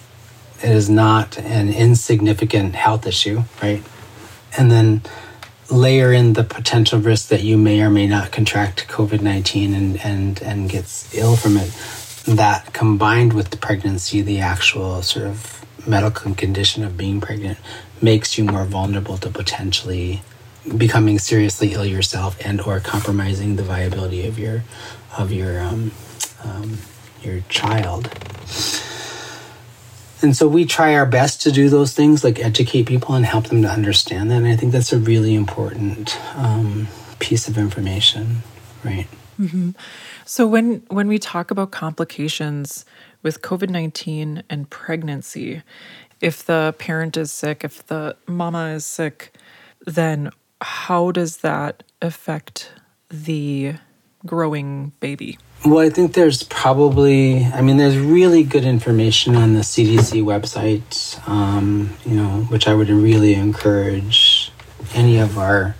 it 0.62 0.70
is 0.70 0.90
not 0.90 1.38
an 1.38 1.72
insignificant 1.72 2.74
health 2.74 3.06
issue 3.06 3.44
right? 3.62 3.82
And 4.58 4.70
then 4.70 5.02
layer 5.72 6.12
in 6.12 6.34
the 6.34 6.44
potential 6.44 7.00
risk 7.00 7.28
that 7.28 7.42
you 7.42 7.56
may 7.56 7.80
or 7.80 7.90
may 7.90 8.06
not 8.06 8.30
contract 8.30 8.86
COVID 8.88 9.22
19 9.22 9.74
and, 9.74 10.00
and, 10.04 10.42
and 10.42 10.70
gets 10.70 11.12
ill 11.14 11.36
from 11.36 11.56
it, 11.56 11.70
that 12.26 12.72
combined 12.72 13.32
with 13.32 13.50
the 13.50 13.56
pregnancy, 13.56 14.20
the 14.20 14.38
actual 14.38 15.02
sort 15.02 15.26
of 15.26 15.64
medical 15.86 16.34
condition 16.34 16.84
of 16.84 16.96
being 16.96 17.20
pregnant, 17.20 17.58
makes 18.00 18.36
you 18.36 18.44
more 18.44 18.64
vulnerable 18.64 19.16
to 19.16 19.30
potentially 19.30 20.22
becoming 20.76 21.18
seriously 21.18 21.72
ill 21.72 21.84
yourself 21.84 22.38
and 22.44 22.60
or 22.60 22.78
compromising 22.78 23.56
the 23.56 23.62
viability 23.62 24.26
of 24.26 24.38
your 24.38 24.62
of 25.18 25.32
your 25.32 25.60
um, 25.60 25.90
um, 26.44 26.78
your 27.22 27.40
child 27.48 28.08
and 30.22 30.36
so 30.36 30.48
we 30.48 30.64
try 30.64 30.94
our 30.94 31.06
best 31.06 31.42
to 31.42 31.52
do 31.52 31.68
those 31.68 31.92
things 31.94 32.24
like 32.24 32.38
educate 32.38 32.86
people 32.86 33.14
and 33.14 33.24
help 33.24 33.48
them 33.48 33.62
to 33.62 33.68
understand 33.68 34.30
that. 34.30 34.36
And 34.36 34.46
i 34.46 34.56
think 34.56 34.72
that's 34.72 34.92
a 34.92 34.98
really 34.98 35.34
important 35.34 36.18
um, 36.36 36.88
piece 37.18 37.48
of 37.48 37.58
information 37.58 38.42
right? 38.84 39.06
Mm-hmm. 39.38 39.70
so 40.24 40.46
when 40.46 40.82
when 40.88 41.08
we 41.08 41.18
talk 41.18 41.50
about 41.50 41.70
complications 41.70 42.84
with 43.22 43.42
covid-19 43.42 44.42
and 44.50 44.68
pregnancy 44.70 45.62
if 46.20 46.44
the 46.44 46.74
parent 46.78 47.16
is 47.16 47.32
sick 47.32 47.64
if 47.64 47.86
the 47.86 48.16
mama 48.26 48.70
is 48.70 48.86
sick 48.86 49.34
then 49.86 50.30
how 50.60 51.10
does 51.10 51.38
that 51.38 51.82
affect 52.00 52.72
the 53.10 53.74
growing 54.24 54.92
baby 55.00 55.38
well, 55.64 55.78
I 55.78 55.90
think 55.90 56.14
there's 56.14 56.42
probably, 56.42 57.44
I 57.44 57.60
mean, 57.60 57.76
there's 57.76 57.96
really 57.96 58.42
good 58.42 58.64
information 58.64 59.36
on 59.36 59.54
the 59.54 59.60
CDC 59.60 60.22
website, 60.24 61.28
um, 61.28 61.94
you 62.04 62.16
know, 62.16 62.42
which 62.48 62.66
I 62.66 62.74
would 62.74 62.88
really 62.88 63.34
encourage 63.34 64.50
any 64.94 65.18
of 65.18 65.38
our 65.38 65.76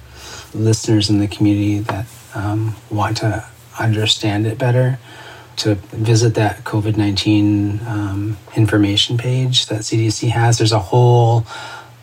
listeners 0.55 1.11
in 1.11 1.19
the 1.19 1.27
community 1.27 1.81
that 1.81 2.07
um, 2.35 2.77
want 2.91 3.17
to 3.19 3.45
understand 3.81 4.47
it 4.47 4.57
better 4.57 4.99
to 5.57 5.75
visit 5.75 6.35
that 6.35 6.65
COVID 6.65 6.97
19 6.97 7.81
um, 7.87 8.39
information 8.55 9.19
page 9.19 9.67
that 9.67 9.81
CDC 9.81 10.31
has. 10.31 10.59
There's 10.59 10.73
a 10.73 10.79
whole 10.79 11.45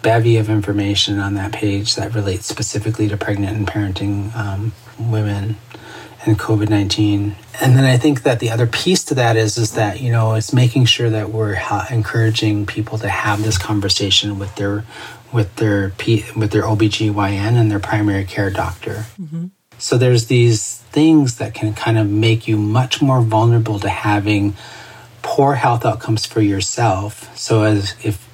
bevy 0.02 0.38
of 0.38 0.50
information 0.50 1.20
on 1.20 1.34
that 1.36 1.54
page 1.54 1.96
that 1.96 2.14
relates 2.14 2.46
specifically 2.46 3.08
to 3.08 3.18
pregnant 3.18 3.58
and 3.58 3.68
parenting 3.68 4.36
um, 4.36 4.74
women 5.00 5.56
and 6.26 6.38
COVID 6.38 6.70
nineteen. 6.70 7.36
And 7.62 7.76
then 7.76 7.86
I 7.86 7.98
think 7.98 8.24
that 8.24 8.40
the 8.40 8.50
other 8.52 8.68
piece 8.68 9.04
to 9.06 9.16
that 9.16 9.36
is 9.36 9.58
is 9.58 9.74
that 9.74 10.02
you 10.02 10.12
know 10.12 10.34
it's 10.34 10.54
making 10.54 10.86
sure 10.86 11.10
that 11.10 11.30
we're 11.30 11.56
ha- 11.56 11.88
encouraging 11.90 12.66
people 12.66 12.98
to 13.00 13.10
have 13.10 13.44
this 13.44 13.58
conversation 13.58 14.40
with 14.40 14.56
their 14.56 14.86
with 15.32 15.56
their 15.58 15.92
P- 15.92 16.26
with 16.36 16.52
their 16.52 16.64
OBGYN 16.64 17.54
and 17.54 17.72
their 17.72 17.80
primary 17.80 18.26
care 18.26 18.50
doctor. 18.50 19.06
Mm-hmm. 19.20 19.48
So 19.78 19.98
there's 19.98 20.26
these 20.28 20.78
things 20.92 21.38
that 21.38 21.54
can 21.54 21.74
kind 21.74 21.98
of 21.98 22.10
make 22.10 22.48
you 22.48 22.58
much 22.58 23.02
more 23.02 23.22
vulnerable 23.22 23.80
to 23.80 23.90
having 23.90 24.56
poor 25.22 25.56
health 25.56 25.86
outcomes 25.86 26.26
for 26.26 26.42
yourself. 26.42 27.36
So 27.38 27.64
as 27.64 27.96
if 28.04 28.28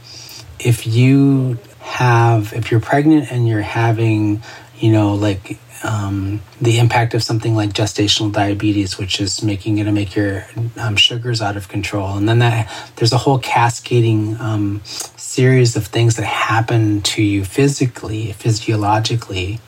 if 0.59 0.87
you 0.87 1.59
have 1.81 2.53
if 2.53 2.71
you're 2.71 2.79
pregnant 2.79 3.31
and 3.31 3.47
you're 3.47 3.61
having 3.61 4.41
you 4.85 4.91
know 4.91 5.15
like 5.15 5.57
um, 5.83 6.41
the 6.61 6.77
impact 6.77 7.13
of 7.15 7.23
something 7.23 7.55
like 7.55 7.71
gestational 7.71 8.31
diabetes, 8.31 8.97
which 8.97 9.19
is 9.19 9.43
making 9.43 9.79
it 9.79 9.85
to 9.85 9.91
make 9.91 10.15
your 10.15 10.45
um, 10.77 10.95
sugars 10.95 11.41
out 11.41 11.57
of 11.57 11.67
control, 11.67 12.17
and 12.17 12.29
then 12.29 12.39
that 12.39 12.71
there's 12.95 13.11
a 13.11 13.17
whole 13.17 13.39
cascading 13.39 14.39
um, 14.39 14.81
series 14.85 15.75
of 15.75 15.87
things 15.87 16.15
that 16.17 16.25
happen 16.25 17.01
to 17.01 17.23
you 17.23 17.43
physically, 17.43 18.31
physiologically, 18.33 19.59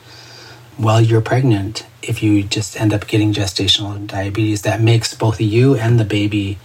while 0.76 1.00
you're 1.00 1.20
pregnant. 1.20 1.84
If 2.00 2.22
you 2.22 2.44
just 2.44 2.80
end 2.80 2.94
up 2.94 3.08
getting 3.08 3.32
gestational 3.32 4.06
diabetes, 4.06 4.62
that 4.62 4.80
makes 4.80 5.14
both 5.14 5.40
you 5.40 5.74
and 5.74 5.98
the 5.98 6.04
baby 6.04 6.58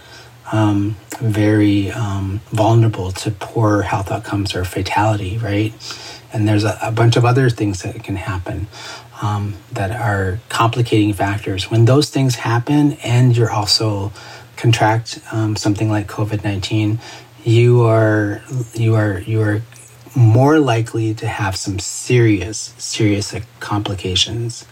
um, 0.52 0.96
very 1.18 1.90
um, 1.90 2.40
vulnerable 2.50 3.10
to 3.12 3.30
poor 3.30 3.82
health 3.82 4.10
outcomes 4.10 4.54
or 4.54 4.64
fatality, 4.64 5.38
right? 5.38 5.72
And 6.34 6.46
there's 6.48 6.64
a, 6.64 6.76
a 6.82 6.90
bunch 6.90 7.16
of 7.16 7.24
other 7.24 7.48
things 7.48 7.82
that 7.82 8.02
can 8.02 8.16
happen 8.16 8.66
um, 9.22 9.54
that 9.72 9.92
are 9.92 10.40
complicating 10.48 11.14
factors. 11.14 11.70
When 11.70 11.84
those 11.84 12.10
things 12.10 12.34
happen, 12.34 12.98
and 13.04 13.36
you're 13.36 13.52
also 13.52 14.12
contract 14.56 15.20
um, 15.32 15.54
something 15.54 15.88
like 15.88 16.08
COVID 16.08 16.42
nineteen, 16.42 16.98
you 17.44 17.82
are 17.84 18.42
you 18.74 18.96
are 18.96 19.20
you 19.20 19.40
are 19.42 19.62
more 20.16 20.58
likely 20.58 21.14
to 21.14 21.26
have 21.26 21.56
some 21.56 21.78
serious 21.78 22.74
serious 22.78 23.34
complications 23.60 24.66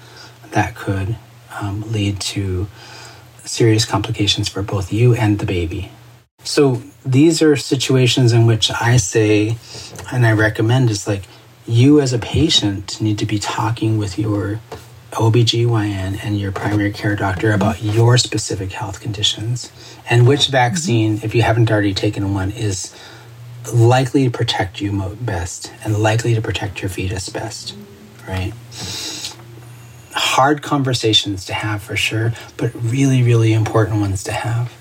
that 0.50 0.74
could 0.74 1.16
um, 1.60 1.84
lead 1.92 2.20
to 2.20 2.66
serious 3.44 3.84
complications 3.84 4.48
for 4.48 4.62
both 4.62 4.92
you 4.92 5.14
and 5.14 5.38
the 5.38 5.46
baby. 5.46 5.90
So 6.44 6.82
these 7.06 7.40
are 7.40 7.56
situations 7.56 8.32
in 8.32 8.46
which 8.46 8.70
I 8.70 8.96
say, 8.96 9.56
and 10.12 10.26
I 10.26 10.32
recommend 10.32 10.90
is 10.90 11.06
like 11.06 11.22
you 11.66 12.00
as 12.00 12.12
a 12.12 12.18
patient 12.18 13.00
need 13.00 13.18
to 13.18 13.26
be 13.26 13.38
talking 13.38 13.98
with 13.98 14.18
your 14.18 14.60
OBGYN 15.12 16.24
and 16.24 16.40
your 16.40 16.50
primary 16.50 16.90
care 16.90 17.14
doctor 17.14 17.52
about 17.52 17.82
your 17.82 18.16
specific 18.16 18.72
health 18.72 19.00
conditions 19.00 19.70
and 20.08 20.26
which 20.26 20.42
mm-hmm. 20.42 20.52
vaccine, 20.52 21.20
if 21.22 21.34
you 21.34 21.42
haven't 21.42 21.70
already 21.70 21.94
taken 21.94 22.34
one, 22.34 22.50
is 22.50 22.96
likely 23.72 24.24
to 24.24 24.30
protect 24.30 24.80
you 24.80 25.16
best 25.20 25.72
and 25.84 25.98
likely 25.98 26.34
to 26.34 26.40
protect 26.40 26.82
your 26.82 26.88
fetus 26.88 27.28
best, 27.28 27.74
right? 28.26 28.52
Hard 30.14 30.62
conversations 30.62 31.44
to 31.46 31.54
have 31.54 31.82
for 31.82 31.96
sure, 31.96 32.32
but 32.56 32.72
really, 32.74 33.22
really 33.22 33.52
important 33.52 34.00
ones 34.00 34.24
to 34.24 34.32
have. 34.32 34.72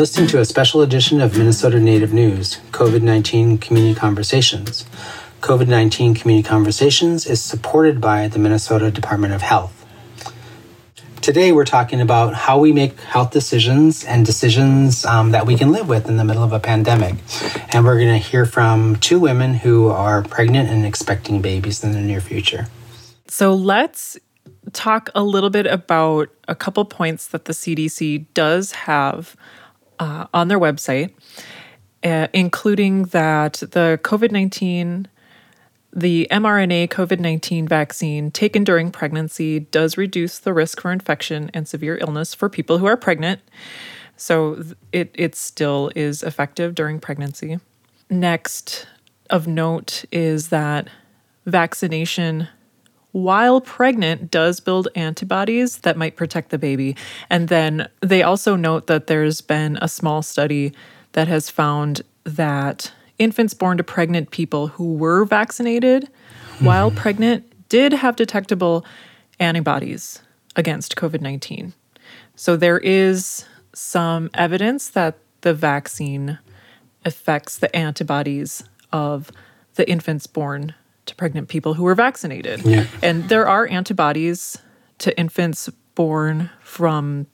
Listening 0.00 0.26
to 0.26 0.40
a 0.40 0.46
special 0.46 0.80
edition 0.80 1.20
of 1.20 1.36
Minnesota 1.36 1.78
Native 1.78 2.10
News 2.10 2.58
COVID 2.70 3.02
19 3.02 3.58
Community 3.58 3.94
Conversations. 3.94 4.86
COVID 5.42 5.68
19 5.68 6.14
Community 6.14 6.48
Conversations 6.48 7.26
is 7.26 7.42
supported 7.42 8.00
by 8.00 8.26
the 8.26 8.38
Minnesota 8.38 8.90
Department 8.90 9.34
of 9.34 9.42
Health. 9.42 9.84
Today, 11.20 11.52
we're 11.52 11.66
talking 11.66 12.00
about 12.00 12.32
how 12.32 12.58
we 12.58 12.72
make 12.72 12.98
health 12.98 13.30
decisions 13.30 14.02
and 14.02 14.24
decisions 14.24 15.04
um, 15.04 15.32
that 15.32 15.44
we 15.44 15.54
can 15.54 15.70
live 15.70 15.86
with 15.86 16.08
in 16.08 16.16
the 16.16 16.24
middle 16.24 16.42
of 16.42 16.54
a 16.54 16.60
pandemic. 16.60 17.16
And 17.68 17.84
we're 17.84 18.00
going 18.00 18.18
to 18.18 18.26
hear 18.26 18.46
from 18.46 18.96
two 18.96 19.20
women 19.20 19.52
who 19.52 19.88
are 19.88 20.22
pregnant 20.22 20.70
and 20.70 20.86
expecting 20.86 21.42
babies 21.42 21.84
in 21.84 21.92
the 21.92 22.00
near 22.00 22.22
future. 22.22 22.68
So 23.28 23.52
let's 23.52 24.16
talk 24.72 25.10
a 25.14 25.22
little 25.22 25.50
bit 25.50 25.66
about 25.66 26.30
a 26.48 26.54
couple 26.54 26.86
points 26.86 27.26
that 27.26 27.44
the 27.44 27.52
CDC 27.52 28.24
does 28.32 28.72
have 28.72 29.36
uh, 30.00 30.26
on 30.34 30.48
their 30.48 30.58
website, 30.58 31.12
uh, 32.02 32.26
including 32.32 33.04
that 33.04 33.54
the 33.54 34.00
COVID 34.02 34.32
19 34.32 35.06
The 35.92 36.26
mRNA 36.30 36.88
COVID 36.88 37.20
19 37.20 37.68
vaccine 37.68 38.30
taken 38.30 38.64
during 38.64 38.90
pregnancy 38.90 39.60
does 39.60 39.96
reduce 39.96 40.38
the 40.38 40.52
risk 40.52 40.80
for 40.80 40.90
infection 40.90 41.50
and 41.52 41.68
severe 41.68 41.98
illness 42.00 42.34
for 42.34 42.48
people 42.48 42.78
who 42.78 42.86
are 42.86 42.96
pregnant. 42.96 43.40
So 44.16 44.62
it, 44.92 45.10
it 45.14 45.34
still 45.34 45.90
is 45.96 46.22
effective 46.22 46.74
during 46.74 47.00
pregnancy. 47.00 47.58
Next 48.08 48.86
of 49.30 49.46
note 49.46 50.04
is 50.12 50.48
that 50.48 50.88
vaccination 51.46 52.48
while 53.12 53.60
pregnant 53.60 54.30
does 54.30 54.60
build 54.60 54.88
antibodies 54.94 55.78
that 55.78 55.96
might 55.96 56.16
protect 56.16 56.50
the 56.50 56.58
baby. 56.58 56.96
And 57.28 57.48
then 57.48 57.88
they 58.00 58.22
also 58.22 58.56
note 58.56 58.86
that 58.86 59.06
there's 59.06 59.40
been 59.40 59.78
a 59.80 59.88
small 59.88 60.22
study 60.22 60.72
that 61.12 61.28
has 61.28 61.50
found 61.50 62.02
that 62.24 62.92
infants 63.18 63.54
born 63.54 63.76
to 63.76 63.84
pregnant 63.84 64.30
people 64.30 64.68
who 64.68 64.94
were 64.94 65.24
vaccinated 65.24 66.04
mm-hmm. 66.04 66.64
while 66.64 66.90
pregnant 66.90 67.44
did 67.68 67.92
have 67.92 68.16
detectable 68.16 68.84
antibodies 69.38 70.20
against 70.56 70.96
COVID 70.96 71.20
19. 71.20 71.72
So 72.36 72.56
there 72.56 72.78
is 72.78 73.44
some 73.74 74.30
evidence 74.34 74.88
that 74.90 75.18
the 75.42 75.54
vaccine 75.54 76.38
affects 77.04 77.58
the 77.58 77.74
antibodies 77.74 78.62
of 78.92 79.30
the 79.74 79.88
infants 79.88 80.26
born 80.26 80.74
to 81.10 81.16
pregnant 81.16 81.48
people 81.48 81.74
who 81.74 81.84
were 81.84 81.94
vaccinated. 81.94 82.62
Yeah. 82.64 82.86
And 83.02 83.28
there 83.28 83.46
are 83.46 83.66
antibodies 83.68 84.56
to 84.98 85.16
infants 85.18 85.68
born 85.94 86.50
from 86.62 87.26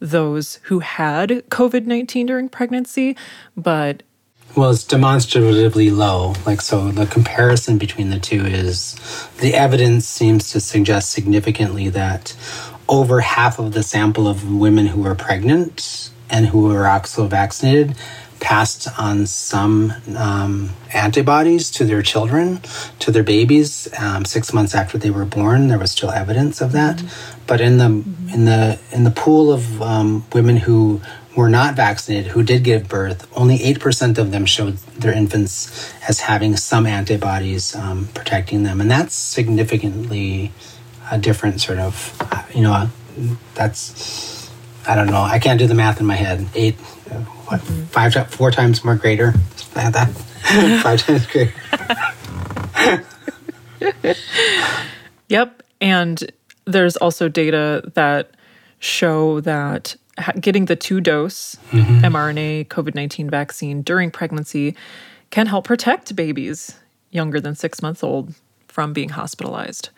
those 0.00 0.56
who 0.64 0.80
had 0.80 1.28
COVID 1.28 1.86
19 1.86 2.26
during 2.26 2.48
pregnancy, 2.48 3.16
but 3.56 4.02
well, 4.56 4.70
it's 4.70 4.84
demonstratively 4.84 5.90
low. 5.90 6.34
Like, 6.46 6.60
so 6.60 6.92
the 6.92 7.06
comparison 7.06 7.76
between 7.76 8.10
the 8.10 8.20
two 8.20 8.46
is 8.46 8.94
the 9.40 9.54
evidence 9.54 10.06
seems 10.06 10.50
to 10.52 10.60
suggest 10.60 11.10
significantly 11.10 11.88
that 11.88 12.36
over 12.88 13.20
half 13.20 13.58
of 13.58 13.72
the 13.72 13.82
sample 13.82 14.28
of 14.28 14.52
women 14.52 14.86
who 14.86 15.02
were 15.02 15.14
pregnant 15.16 16.10
and 16.30 16.46
who 16.46 16.68
were 16.68 16.86
also 16.86 17.26
vaccinated 17.26 17.96
passed 18.44 18.86
on 18.98 19.26
some 19.26 19.94
um, 20.16 20.70
antibodies 20.92 21.70
to 21.70 21.82
their 21.84 22.02
children, 22.02 22.60
to 22.98 23.10
their 23.10 23.22
babies, 23.22 23.88
um, 23.98 24.24
six 24.26 24.52
months 24.52 24.74
after 24.74 24.98
they 24.98 25.10
were 25.10 25.24
born. 25.24 25.68
There 25.68 25.78
was 25.78 25.92
still 25.92 26.10
evidence 26.10 26.60
of 26.60 26.72
that, 26.72 26.98
mm-hmm. 26.98 27.40
but 27.46 27.60
in 27.60 27.78
the 27.78 28.04
in 28.34 28.44
the 28.44 28.78
in 28.92 29.04
the 29.04 29.10
pool 29.10 29.50
of 29.50 29.80
um, 29.80 30.26
women 30.34 30.58
who 30.58 31.00
were 31.34 31.48
not 31.48 31.74
vaccinated, 31.74 32.32
who 32.32 32.42
did 32.42 32.62
give 32.62 32.86
birth, 32.86 33.26
only 33.34 33.62
eight 33.62 33.80
percent 33.80 34.18
of 34.18 34.30
them 34.30 34.44
showed 34.44 34.76
their 35.02 35.14
infants 35.14 35.92
as 36.08 36.20
having 36.20 36.54
some 36.56 36.86
antibodies 36.86 37.74
um, 37.74 38.08
protecting 38.14 38.62
them, 38.62 38.80
and 38.80 38.90
that's 38.90 39.14
significantly 39.14 40.52
a 41.10 41.18
different 41.18 41.60
sort 41.60 41.78
of, 41.78 41.94
you 42.54 42.62
know, 42.62 42.88
that's 43.54 44.43
I 44.86 44.94
don't 44.94 45.06
know. 45.06 45.22
I 45.22 45.38
can't 45.38 45.58
do 45.58 45.66
the 45.66 45.74
math 45.74 46.00
in 46.00 46.06
my 46.06 46.16
head. 46.16 46.46
Eight 46.54 46.76
what 47.46 47.60
five 47.60 48.14
four 48.30 48.50
times 48.50 48.84
more 48.84 48.94
greater 48.94 49.32
that 49.74 50.08
five 50.82 51.00
times 51.00 51.26
greater 51.26 51.52
yep 55.28 55.62
and 55.80 56.32
there's 56.64 56.96
also 56.96 57.28
data 57.28 57.82
that 57.94 58.30
show 58.78 59.40
that 59.40 59.96
getting 60.40 60.66
the 60.66 60.76
two 60.76 61.00
dose 61.00 61.56
mm-hmm. 61.70 62.04
mRNA 62.04 62.66
COVID-19 62.68 63.30
vaccine 63.30 63.82
during 63.82 64.10
pregnancy 64.10 64.74
can 65.30 65.46
help 65.46 65.66
protect 65.66 66.14
babies 66.14 66.78
younger 67.10 67.40
than 67.40 67.54
6 67.54 67.82
months 67.82 68.02
old 68.02 68.34
from 68.68 68.92
being 68.92 69.10
hospitalized 69.10 69.90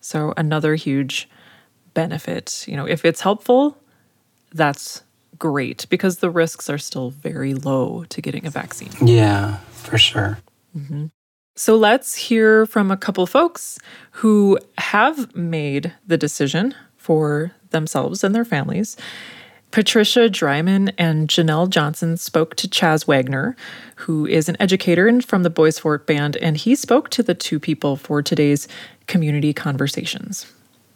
so 0.00 0.34
another 0.36 0.74
huge 0.74 1.28
benefit 1.94 2.64
you 2.68 2.76
know 2.76 2.86
if 2.86 3.04
it's 3.04 3.20
helpful 3.20 3.76
that's 4.54 5.02
great 5.38 5.86
because 5.88 6.18
the 6.18 6.30
risks 6.30 6.70
are 6.70 6.78
still 6.78 7.10
very 7.10 7.54
low 7.54 8.04
to 8.04 8.20
getting 8.20 8.46
a 8.46 8.50
vaccine. 8.50 8.90
Yeah, 9.00 9.56
for 9.72 9.98
sure. 9.98 10.38
Mm-hmm. 10.76 11.06
So 11.54 11.76
let's 11.76 12.14
hear 12.14 12.64
from 12.64 12.90
a 12.90 12.96
couple 12.96 13.26
folks 13.26 13.78
who 14.12 14.58
have 14.78 15.34
made 15.34 15.92
the 16.06 16.16
decision 16.16 16.74
for 16.96 17.52
themselves 17.70 18.24
and 18.24 18.34
their 18.34 18.44
families. 18.44 18.96
Patricia 19.70 20.28
Dryman 20.28 20.92
and 20.98 21.28
Janelle 21.28 21.68
Johnson 21.68 22.16
spoke 22.16 22.54
to 22.56 22.68
Chaz 22.68 23.06
Wagner, 23.06 23.56
who 23.96 24.26
is 24.26 24.48
an 24.48 24.56
educator 24.60 25.08
and 25.08 25.24
from 25.24 25.42
the 25.42 25.50
Bois 25.50 25.72
Forte 25.72 26.04
Band, 26.04 26.36
and 26.36 26.56
he 26.58 26.74
spoke 26.74 27.08
to 27.10 27.22
the 27.22 27.34
two 27.34 27.58
people 27.58 27.96
for 27.96 28.22
today's 28.22 28.68
community 29.06 29.52
conversations. 29.52 30.46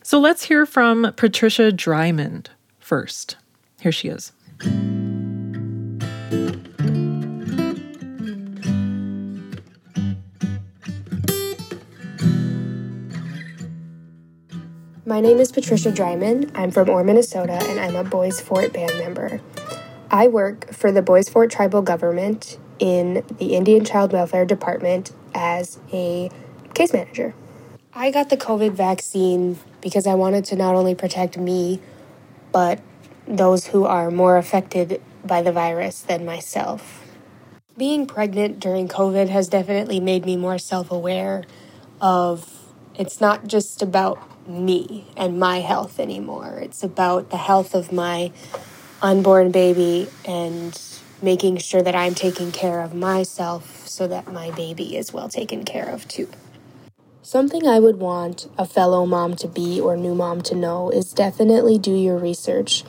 So 0.03 0.21
let's 0.21 0.45
hear 0.45 0.67
from 0.67 1.13
Patricia 1.17 1.73
Dryman 1.73 2.47
first. 2.79 3.37
Here 3.87 3.93
she 3.93 4.09
is. 4.09 4.33
My 15.05 15.21
name 15.21 15.39
is 15.39 15.53
Patricia 15.53 15.93
Dryman. 15.93 16.51
I'm 16.57 16.73
from 16.73 16.91
Orr, 16.91 17.05
Minnesota, 17.05 17.53
and 17.53 17.79
I'm 17.79 17.95
a 17.95 18.03
Bois 18.03 18.33
Forte 18.33 18.71
band 18.71 18.99
member. 18.99 19.41
I 20.11 20.27
work 20.27 20.73
for 20.73 20.91
the 20.91 21.01
Bois 21.01 21.31
Forte 21.31 21.55
tribal 21.55 21.83
government 21.83 22.59
in 22.81 23.25
the 23.39 23.55
Indian 23.55 23.85
Child 23.85 24.13
Welfare 24.13 24.45
Department 24.45 25.13
as 25.33 25.79
a 25.93 26.29
case 26.75 26.93
manager. 26.93 27.37
I 27.95 28.11
got 28.11 28.31
the 28.31 28.37
COVID 28.37 28.73
vaccine 28.73 29.61
because 29.81 30.09
I 30.09 30.15
wanted 30.15 30.45
to 30.47 30.57
not 30.57 30.75
only 30.75 30.97
protect 30.97 31.39
me, 31.39 31.81
but 32.51 32.81
those 33.27 33.67
who 33.67 33.85
are 33.85 34.11
more 34.11 34.37
affected 34.37 35.01
by 35.25 35.43
the 35.43 35.53
virus 35.53 36.01
than 36.01 36.25
myself. 36.25 37.03
Being 37.77 38.07
pregnant 38.07 38.61
during 38.61 38.89
COVID 38.89 39.29
has 39.29 39.49
definitely 39.49 40.01
made 40.01 40.25
me 40.25 40.37
more 40.37 40.59
self 40.59 40.91
aware 40.91 41.45
of 42.01 42.51
it's 42.95 43.21
not 43.21 43.47
just 43.47 43.83
about 43.83 44.49
me 44.49 45.07
and 45.17 45.39
my 45.39 45.61
health 45.61 45.99
anymore. 45.99 46.59
It's 46.63 46.83
about 46.83 47.31
the 47.31 47.37
health 47.37 47.75
of 47.75 47.93
my 47.93 48.33
unborn 49.03 49.51
baby 49.51 50.09
and 50.25 50.81
making 51.21 51.59
sure 51.59 51.83
that 51.83 51.95
I'm 51.95 52.15
taking 52.15 52.53
care 52.53 52.81
of 52.81 52.95
myself 52.95 53.87
so 53.87 54.07
that 54.07 54.33
my 54.33 54.51
baby 54.53 54.97
is 54.97 55.13
well 55.13 55.29
taken 55.29 55.65
care 55.65 55.89
of 55.89 56.07
too. 56.09 56.29
Something 57.23 57.67
I 57.67 57.81
would 57.81 57.97
want 57.97 58.49
a 58.57 58.65
fellow 58.65 59.05
mom 59.05 59.35
to 59.37 59.49
be 59.49 59.81
or 59.81 59.97
new 59.97 60.15
mom 60.15 60.43
to 60.43 60.55
know 60.55 60.91
is 60.91 61.13
definitely 61.13 61.77
do 61.77 61.93
your 61.93 62.19
research 62.19 62.85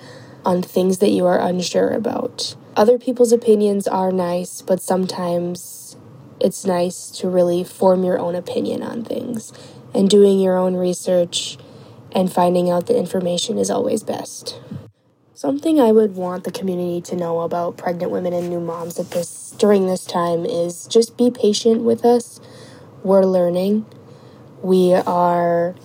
on 0.45 0.61
things 0.61 0.99
that 0.99 1.09
you 1.09 1.25
are 1.25 1.39
unsure 1.39 1.89
about. 1.89 2.55
Other 2.75 2.97
people's 2.97 3.31
opinions 3.31 3.87
are 3.87 4.11
nice, 4.11 4.61
but 4.61 4.81
sometimes 4.81 5.97
it's 6.39 6.65
nice 6.65 7.09
to 7.11 7.27
really 7.27 7.63
form 7.63 8.03
your 8.03 8.19
own 8.19 8.35
opinion 8.35 8.83
on 8.83 9.03
things. 9.03 9.51
And 9.93 10.09
doing 10.09 10.39
your 10.39 10.57
own 10.57 10.75
research 10.75 11.57
and 12.11 12.31
finding 12.31 12.69
out 12.69 12.87
the 12.87 12.97
information 12.97 13.57
is 13.57 13.69
always 13.69 14.03
best. 14.03 14.59
Something 15.33 15.79
I 15.79 15.91
would 15.91 16.15
want 16.15 16.43
the 16.43 16.51
community 16.51 17.01
to 17.01 17.15
know 17.15 17.41
about 17.41 17.77
pregnant 17.77 18.11
women 18.11 18.33
and 18.33 18.49
new 18.49 18.59
moms 18.59 18.99
at 18.99 19.11
this 19.11 19.53
during 19.57 19.87
this 19.87 20.03
time 20.05 20.45
is 20.45 20.87
just 20.87 21.17
be 21.17 21.29
patient 21.29 21.83
with 21.83 22.03
us. 22.03 22.39
We're 23.03 23.23
learning. 23.23 23.85
We 24.61 24.93
are 24.93 25.75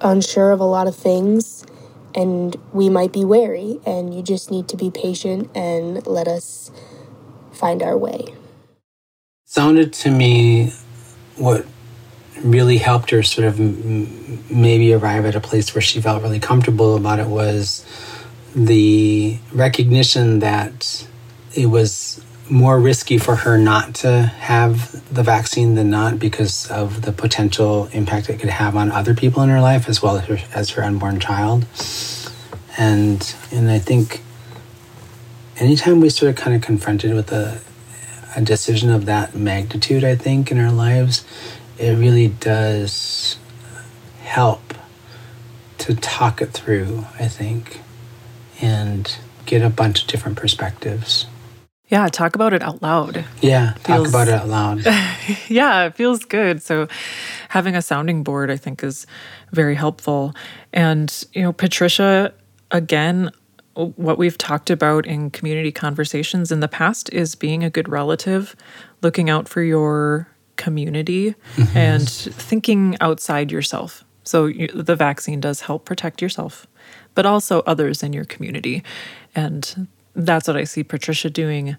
unsure 0.00 0.52
of 0.52 0.60
a 0.60 0.64
lot 0.64 0.86
of 0.86 0.96
things 0.96 1.61
and 2.14 2.56
we 2.72 2.88
might 2.88 3.12
be 3.12 3.24
wary, 3.24 3.80
and 3.86 4.14
you 4.14 4.22
just 4.22 4.50
need 4.50 4.68
to 4.68 4.76
be 4.76 4.90
patient 4.90 5.50
and 5.54 6.06
let 6.06 6.28
us 6.28 6.70
find 7.52 7.82
our 7.82 7.96
way. 7.96 8.34
Sounded 9.46 9.92
to 9.94 10.10
me 10.10 10.72
what 11.36 11.66
really 12.42 12.78
helped 12.78 13.10
her 13.10 13.22
sort 13.22 13.46
of 13.46 13.60
m- 13.60 14.44
maybe 14.50 14.92
arrive 14.92 15.24
at 15.24 15.34
a 15.34 15.40
place 15.40 15.74
where 15.74 15.82
she 15.82 16.00
felt 16.00 16.22
really 16.22 16.40
comfortable 16.40 16.96
about 16.96 17.18
it 17.18 17.26
was 17.26 17.84
the 18.54 19.38
recognition 19.52 20.40
that 20.40 21.06
it 21.54 21.66
was 21.66 22.22
more 22.52 22.78
risky 22.78 23.16
for 23.16 23.34
her 23.34 23.56
not 23.56 23.94
to 23.94 24.22
have 24.22 25.02
the 25.12 25.22
vaccine 25.22 25.74
than 25.74 25.88
not 25.88 26.18
because 26.18 26.70
of 26.70 27.00
the 27.00 27.10
potential 27.10 27.88
impact 27.92 28.28
it 28.28 28.38
could 28.38 28.50
have 28.50 28.76
on 28.76 28.92
other 28.92 29.14
people 29.14 29.42
in 29.42 29.48
her 29.48 29.60
life 29.60 29.88
as 29.88 30.02
well 30.02 30.18
as 30.18 30.26
her, 30.26 30.38
as 30.54 30.70
her 30.70 30.84
unborn 30.84 31.18
child. 31.18 31.66
And 32.76 33.34
and 33.50 33.70
I 33.70 33.78
think 33.78 34.20
anytime 35.56 36.00
we 36.00 36.10
sort 36.10 36.28
of 36.30 36.36
kind 36.36 36.54
of 36.54 36.62
confronted 36.62 37.14
with 37.14 37.32
a 37.32 37.60
a 38.36 38.42
decision 38.42 38.90
of 38.90 39.06
that 39.06 39.34
magnitude, 39.34 40.04
I 40.04 40.16
think 40.16 40.50
in 40.50 40.58
our 40.58 40.72
lives, 40.72 41.24
it 41.78 41.98
really 41.98 42.28
does 42.28 43.38
help 44.24 44.74
to 45.78 45.94
talk 45.94 46.42
it 46.42 46.50
through. 46.52 47.06
I 47.18 47.28
think 47.28 47.80
and 48.60 49.16
get 49.46 49.62
a 49.62 49.70
bunch 49.70 50.02
of 50.02 50.08
different 50.08 50.36
perspectives. 50.36 51.26
Yeah, 51.92 52.08
talk 52.08 52.34
about 52.34 52.54
it 52.54 52.62
out 52.62 52.80
loud. 52.80 53.22
Yeah, 53.42 53.74
talk 53.84 54.08
about 54.08 54.26
it 54.26 54.32
out 54.32 54.48
loud. 54.48 54.82
yeah, 55.48 55.84
it 55.84 55.94
feels 55.94 56.24
good. 56.24 56.62
So 56.62 56.88
having 57.50 57.76
a 57.76 57.82
sounding 57.82 58.22
board, 58.22 58.50
I 58.50 58.56
think, 58.56 58.82
is 58.82 59.06
very 59.50 59.74
helpful. 59.74 60.32
And, 60.72 61.12
you 61.34 61.42
know, 61.42 61.52
Patricia, 61.52 62.32
again, 62.70 63.30
what 63.74 64.16
we've 64.16 64.38
talked 64.38 64.70
about 64.70 65.04
in 65.04 65.28
community 65.32 65.70
conversations 65.70 66.50
in 66.50 66.60
the 66.60 66.68
past 66.68 67.12
is 67.12 67.34
being 67.34 67.62
a 67.62 67.68
good 67.68 67.90
relative, 67.90 68.56
looking 69.02 69.28
out 69.28 69.46
for 69.46 69.60
your 69.62 70.28
community 70.56 71.34
mm-hmm. 71.56 71.76
and 71.76 72.08
thinking 72.08 72.96
outside 73.02 73.52
yourself. 73.52 74.02
So 74.24 74.46
you, 74.46 74.68
the 74.68 74.96
vaccine 74.96 75.40
does 75.40 75.60
help 75.60 75.84
protect 75.84 76.22
yourself, 76.22 76.66
but 77.14 77.26
also 77.26 77.60
others 77.66 78.02
in 78.02 78.14
your 78.14 78.24
community. 78.24 78.82
And 79.34 79.88
that's 80.14 80.48
what 80.48 80.56
I 80.56 80.64
see 80.64 80.82
Patricia 80.82 81.30
doing 81.30 81.76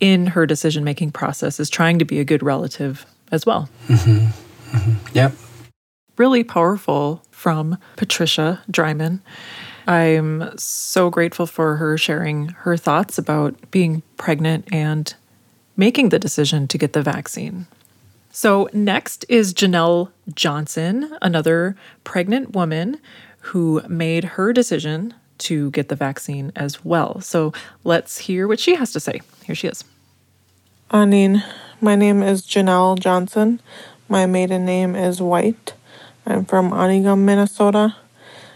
in 0.00 0.28
her 0.28 0.46
decision 0.46 0.84
making 0.84 1.12
process 1.12 1.58
is 1.58 1.68
trying 1.68 1.98
to 1.98 2.04
be 2.04 2.20
a 2.20 2.24
good 2.24 2.42
relative 2.42 3.04
as 3.32 3.44
well. 3.44 3.68
Mm-hmm. 3.88 4.76
Mm-hmm. 4.76 5.06
Yep. 5.14 5.32
Really 6.16 6.44
powerful 6.44 7.22
from 7.30 7.78
Patricia 7.96 8.62
Dryman. 8.70 9.20
I'm 9.86 10.56
so 10.58 11.08
grateful 11.08 11.46
for 11.46 11.76
her 11.76 11.96
sharing 11.96 12.48
her 12.48 12.76
thoughts 12.76 13.16
about 13.16 13.70
being 13.70 14.02
pregnant 14.16 14.68
and 14.72 15.14
making 15.76 16.10
the 16.10 16.18
decision 16.18 16.68
to 16.68 16.78
get 16.78 16.92
the 16.92 17.02
vaccine. 17.02 17.66
So, 18.30 18.68
next 18.72 19.24
is 19.28 19.54
Janelle 19.54 20.10
Johnson, 20.34 21.16
another 21.22 21.76
pregnant 22.04 22.52
woman 22.52 23.00
who 23.40 23.80
made 23.88 24.24
her 24.24 24.52
decision 24.52 25.14
to 25.38 25.70
get 25.70 25.88
the 25.88 25.96
vaccine 25.96 26.52
as 26.56 26.84
well. 26.84 27.20
So, 27.20 27.52
let's 27.84 28.18
hear 28.18 28.46
what 28.48 28.60
she 28.60 28.74
has 28.74 28.92
to 28.92 29.00
say. 29.00 29.20
Here 29.44 29.54
she 29.54 29.68
is. 29.68 29.84
Anine, 30.90 31.44
my 31.80 31.94
name 31.94 32.22
is 32.22 32.42
Janelle 32.42 32.98
Johnson. 32.98 33.60
My 34.08 34.24
maiden 34.26 34.64
name 34.64 34.96
is 34.96 35.20
White. 35.20 35.74
I'm 36.24 36.44
from 36.44 36.70
Onigum, 36.70 37.20
Minnesota. 37.20 37.96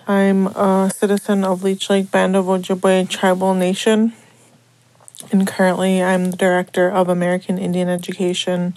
I'm 0.08 0.48
a 0.48 0.90
citizen 0.94 1.44
of 1.44 1.62
Leech 1.62 1.88
Lake 1.88 2.10
Band 2.10 2.34
of 2.34 2.46
Ojibwe 2.46 3.08
Tribal 3.08 3.54
Nation. 3.54 4.14
And 5.30 5.46
currently, 5.46 6.02
I'm 6.02 6.30
the 6.30 6.36
director 6.36 6.90
of 6.90 7.08
American 7.08 7.58
Indian 7.58 7.88
Education 7.88 8.76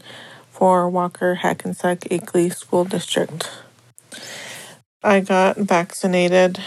for 0.52 0.90
Walker 0.90 1.36
Hackensack 1.36 2.02
Akeley 2.02 2.54
School 2.54 2.86
District. 2.86 3.50
I 5.04 5.22
got 5.22 5.58
vaccinated. 5.58 6.60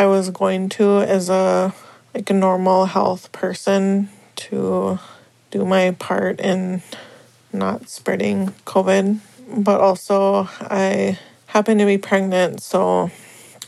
I 0.00 0.06
was 0.06 0.30
going 0.30 0.70
to 0.70 1.02
as 1.02 1.28
a 1.28 1.74
like 2.14 2.30
a 2.30 2.32
normal 2.32 2.86
health 2.86 3.30
person 3.32 4.08
to 4.36 4.98
do 5.50 5.66
my 5.66 5.90
part 5.90 6.40
in 6.40 6.80
not 7.52 7.90
spreading 7.90 8.54
COVID, 8.64 9.18
but 9.58 9.82
also 9.82 10.48
I 10.58 11.18
happened 11.48 11.80
to 11.80 11.86
be 11.86 11.98
pregnant, 11.98 12.62
so 12.62 13.10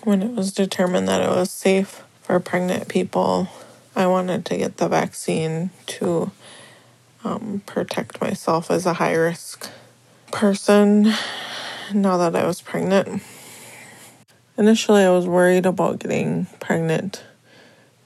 when 0.04 0.22
it 0.22 0.30
was 0.34 0.54
determined 0.54 1.06
that 1.06 1.20
it 1.20 1.28
was 1.28 1.50
safe 1.50 2.02
for 2.22 2.40
pregnant 2.40 2.88
people, 2.88 3.48
I 3.94 4.06
wanted 4.06 4.46
to 4.46 4.56
get 4.56 4.78
the 4.78 4.88
vaccine 4.88 5.68
to 5.98 6.30
um, 7.24 7.62
protect 7.66 8.22
myself 8.22 8.70
as 8.70 8.86
a 8.86 8.94
high 8.94 9.16
risk 9.16 9.68
person 10.30 11.12
now 11.92 12.16
that 12.16 12.34
I 12.34 12.46
was 12.46 12.62
pregnant. 12.62 13.22
Initially, 14.58 15.02
I 15.02 15.10
was 15.10 15.26
worried 15.26 15.64
about 15.64 15.98
getting 15.98 16.46
pregnant 16.60 17.24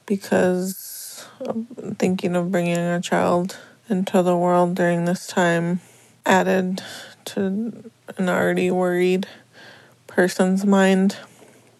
because 0.07 1.27
of 1.41 1.67
thinking 1.99 2.37
of 2.37 2.53
bringing 2.53 2.79
a 2.79 3.01
child 3.01 3.59
into 3.89 4.23
the 4.23 4.37
world 4.37 4.77
during 4.77 5.05
this 5.05 5.27
time 5.27 5.81
added 6.25 6.83
to 7.25 7.91
an 8.17 8.29
already 8.29 8.71
worried 8.71 9.27
person's 10.07 10.65
mind. 10.65 11.17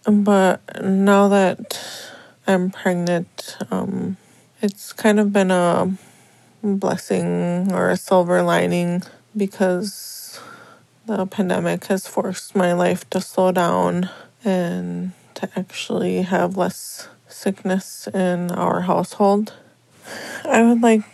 But 0.05 0.61
now 0.83 1.29
that 1.29 1.81
I'm 2.47 2.71
pregnant, 2.71 3.57
um, 3.71 4.17
it's 4.61 4.93
kind 4.93 5.21
of 5.21 5.33
been 5.33 5.53
a 5.53 5.97
blessing 6.63 7.73
or 7.73 7.91
a 7.91 7.97
silver 7.97 8.43
lining 8.43 9.05
because 9.37 10.41
the 11.07 11.25
pandemic 11.27 11.85
has 11.87 12.09
forced 12.09 12.57
my 12.57 12.73
life 12.73 13.09
to 13.11 13.21
slow 13.21 13.53
down 13.53 14.11
and 14.47 15.13
to 15.35 15.49
actually 15.57 16.23
have 16.23 16.57
less 16.57 17.09
sickness 17.29 18.09
in 18.09 18.51
our 18.53 18.83
household. 18.83 19.53
I 20.45 20.63
would 20.63 20.81
like 20.81 21.05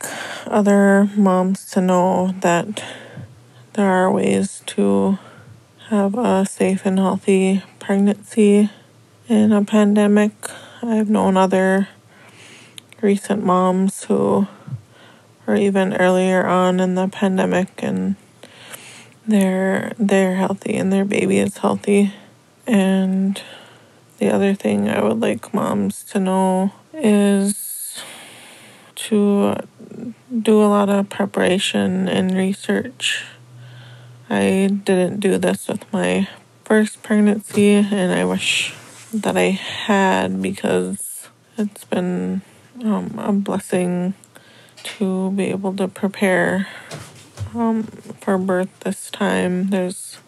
other 0.46 1.08
moms 1.16 1.64
to 1.70 1.80
know 1.80 2.34
that 2.40 2.84
there 3.72 3.90
are 3.90 4.12
ways 4.12 4.62
to 4.66 5.18
have 5.88 6.14
a 6.14 6.44
safe 6.44 6.84
and 6.84 6.98
healthy 6.98 7.62
pregnancy 7.78 8.70
in 9.28 9.52
a 9.52 9.64
pandemic. 9.64 10.32
I've 10.82 11.08
known 11.08 11.36
other 11.36 11.88
recent 13.00 13.44
moms 13.44 14.04
who 14.04 14.46
were 15.46 15.56
even 15.56 15.94
earlier 15.94 16.46
on 16.46 16.80
in 16.80 16.94
the 16.94 17.08
pandemic 17.08 17.82
and 17.82 18.16
they're 19.26 19.92
they're 19.98 20.36
healthy 20.36 20.74
and 20.74 20.92
their 20.92 21.04
baby 21.04 21.38
is 21.38 21.58
healthy. 21.58 22.12
And 22.66 23.42
the 24.18 24.30
other 24.30 24.54
thing 24.54 24.88
I 24.88 25.02
would 25.02 25.20
like 25.20 25.52
moms 25.52 26.04
to 26.04 26.20
know 26.20 26.72
is 26.94 28.02
to 28.94 29.56
do 30.40 30.62
a 30.62 30.68
lot 30.68 30.88
of 30.88 31.08
preparation 31.08 32.08
and 32.08 32.36
research. 32.36 33.24
I 34.30 34.70
didn't 34.84 35.20
do 35.20 35.38
this 35.38 35.68
with 35.68 35.90
my 35.92 36.28
first 36.64 37.02
pregnancy, 37.02 37.72
and 37.74 38.12
I 38.12 38.24
wish 38.24 38.74
that 39.12 39.36
I 39.36 39.50
had 39.50 40.40
because 40.40 41.28
it's 41.58 41.84
been 41.84 42.42
um, 42.82 43.18
a 43.18 43.32
blessing 43.32 44.14
to 44.84 45.30
be 45.32 45.44
able 45.44 45.74
to 45.76 45.88
prepare 45.88 46.68
um, 47.54 47.82
for 48.20 48.38
birth 48.38 48.70
this 48.80 49.10
time. 49.10 49.68
There's 49.68 50.18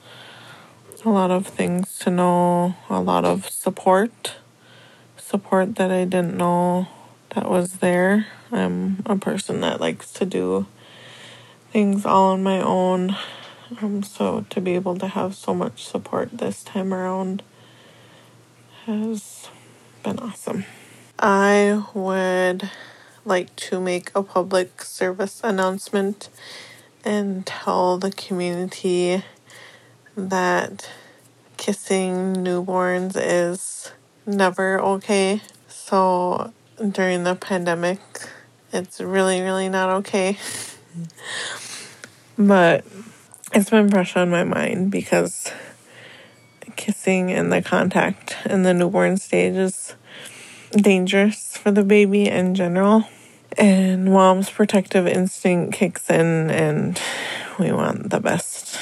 a 1.05 1.11
lot 1.11 1.31
of 1.31 1.47
things 1.47 1.99
to 1.99 2.11
know, 2.11 2.75
a 2.89 3.01
lot 3.01 3.25
of 3.25 3.49
support, 3.49 4.37
support 5.17 5.77
that 5.77 5.91
I 5.91 6.05
didn't 6.05 6.37
know 6.37 6.89
that 7.31 7.51
was 7.51 7.75
there. 7.79 8.27
I'm 8.51 9.03
a 9.05 9.17
person 9.17 9.61
that 9.61 9.81
likes 9.81 10.13
to 10.15 10.25
do 10.25 10.67
things 11.73 12.07
all 12.07 12.33
on 12.33 12.43
my 12.43 12.61
own. 12.61 13.17
Um, 13.83 14.03
so 14.03 14.47
to 14.49 14.61
be 14.61 14.75
able 14.75 14.97
to 14.99 15.09
have 15.09 15.35
so 15.35 15.55
much 15.55 15.85
support 15.85 16.39
this 16.39 16.63
time 16.63 16.95
around 16.95 17.43
has 18.87 19.49
been 20.03 20.19
awesome. 20.19 20.65
I 21.19 21.85
would 21.93 22.71
like 23.25 23.55
to 23.57 23.81
make 23.81 24.11
a 24.15 24.23
public 24.23 24.83
service 24.83 25.41
announcement 25.43 26.29
and 27.05 27.45
tell 27.45 27.99
the 27.99 28.11
community 28.11 29.23
that 30.17 30.89
kissing 31.57 32.37
newborns 32.37 33.13
is 33.17 33.93
never 34.27 34.81
okay. 34.81 35.41
So 35.69 36.53
during 36.91 37.25
the 37.25 37.35
pandemic, 37.35 38.01
it's 38.73 39.01
really, 39.01 39.41
really 39.41 39.69
not 39.69 39.91
okay. 39.91 40.39
but 42.39 42.85
it's 43.53 43.71
been 43.71 43.91
fresh 43.91 44.17
on 44.17 44.31
my 44.31 44.45
mind 44.45 44.91
because 44.91 45.51
kissing 46.77 47.31
and 47.31 47.53
the 47.53 47.63
contact 47.63 48.37
in 48.47 48.63
the 48.63 48.75
newborn 48.75 49.17
stage 49.17 49.55
is 49.55 49.95
dangerous 50.73 51.57
for 51.57 51.71
the 51.71 51.85
baby 51.85 52.29
in 52.29 52.55
general. 52.55 53.05
And 53.57 54.07
mom's 54.07 54.51
protective 54.51 55.07
instinct 55.07 55.75
kicks 55.75 56.11
in, 56.11 56.51
and 56.51 57.01
we 57.59 57.71
want 57.71 58.11
the 58.11 58.19
best, 58.19 58.77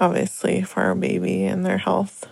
obviously, 0.00 0.62
for 0.62 0.82
our 0.82 0.94
baby 0.94 1.44
and 1.44 1.64
their 1.64 1.78
health. 1.78 2.28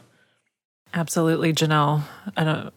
Absolutely, 0.95 1.53
Janelle. 1.53 2.03
I 2.37 2.45
don't. 2.45 2.75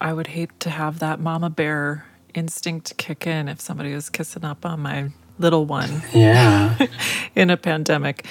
I 0.00 0.12
would 0.12 0.28
hate 0.28 0.58
to 0.60 0.70
have 0.70 1.00
that 1.00 1.18
mama 1.18 1.50
bear 1.50 2.06
instinct 2.34 2.96
kick 2.98 3.26
in 3.26 3.48
if 3.48 3.60
somebody 3.60 3.92
was 3.94 4.08
kissing 4.10 4.44
up 4.44 4.64
on 4.64 4.78
my 4.80 5.10
little 5.40 5.64
one 5.64 6.02
Yeah. 6.14 6.76
in 7.34 7.50
a 7.50 7.56
pandemic. 7.56 8.24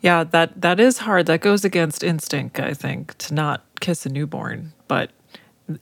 Yeah, 0.00 0.24
that 0.24 0.60
that 0.62 0.80
is 0.80 0.98
hard. 0.98 1.26
That 1.26 1.40
goes 1.40 1.64
against 1.64 2.02
instinct, 2.02 2.58
I 2.58 2.72
think, 2.72 3.18
to 3.18 3.34
not 3.34 3.64
kiss 3.80 4.06
a 4.06 4.08
newborn, 4.08 4.72
but 4.86 5.10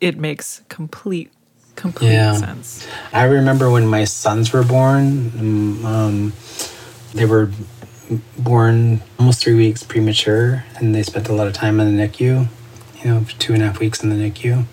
it 0.01 0.18
makes 0.18 0.62
complete 0.68 1.31
complete 1.77 2.12
Yeah. 2.14 2.33
sense. 2.35 2.87
I 3.12 3.25
remember 3.25 3.70
when 3.70 3.87
my 3.87 4.05
sons 4.05 4.53
were 4.53 4.64
born, 4.64 5.31
um, 5.38 5.87
um, 5.87 6.33
they 7.14 7.27
were 7.27 7.51
born 8.38 9.03
almost 9.19 9.42
three 9.42 9.55
weeks 9.55 9.83
premature, 9.83 10.64
and 10.77 10.95
they 10.95 11.03
spent 11.03 11.29
a 11.29 11.33
lot 11.33 11.47
of 11.47 11.53
time 11.53 11.81
in 11.81 11.97
the 11.97 12.03
NICU, 12.09 12.49
you 13.03 13.11
know, 13.11 13.25
two 13.38 13.53
and 13.53 13.62
a 13.62 13.66
half 13.66 13.79
weeks 13.81 14.03
in 14.03 14.11
the 14.11 14.16
NICU. 14.16 14.64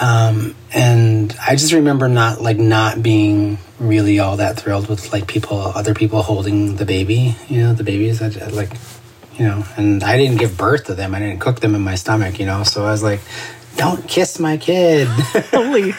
Um, 0.00 0.54
and 0.72 1.36
I 1.46 1.54
just 1.54 1.72
remember 1.72 2.08
not 2.08 2.40
like 2.40 2.58
not 2.58 3.02
being 3.02 3.58
really 3.78 4.18
all 4.18 4.38
that 4.38 4.58
thrilled 4.58 4.88
with 4.88 5.12
like 5.12 5.26
people, 5.26 5.58
other 5.58 5.94
people 5.94 6.22
holding 6.22 6.76
the 6.76 6.84
baby. 6.84 7.36
You 7.48 7.62
know, 7.62 7.72
the 7.72 7.84
babies. 7.84 8.22
I, 8.22 8.26
I 8.26 8.48
like, 8.48 8.72
you 9.34 9.46
know, 9.46 9.64
and 9.76 10.02
I 10.02 10.16
didn't 10.16 10.38
give 10.38 10.56
birth 10.56 10.84
to 10.86 10.94
them. 10.94 11.14
I 11.14 11.18
didn't 11.20 11.40
cook 11.40 11.60
them 11.60 11.74
in 11.74 11.82
my 11.82 11.94
stomach. 11.94 12.40
You 12.40 12.46
know, 12.46 12.64
so 12.64 12.84
I 12.84 12.90
was 12.90 13.02
like, 13.02 13.20
don't 13.76 14.06
kiss 14.08 14.38
my 14.38 14.56
kid. 14.56 15.08
Holy. 15.52 15.92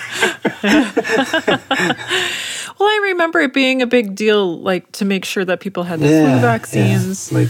well, 2.79 2.89
I 2.89 2.99
remember 3.11 3.39
it 3.39 3.53
being 3.53 3.81
a 3.81 3.87
big 3.87 4.15
deal, 4.15 4.59
like 4.59 4.91
to 4.93 5.05
make 5.05 5.25
sure 5.25 5.45
that 5.45 5.59
people 5.59 5.83
had 5.83 5.99
the 5.99 6.07
Yeah, 6.07 6.21
flu 6.23 6.29
yeah. 6.35 6.41
vaccines 6.41 7.31
Like, 7.31 7.49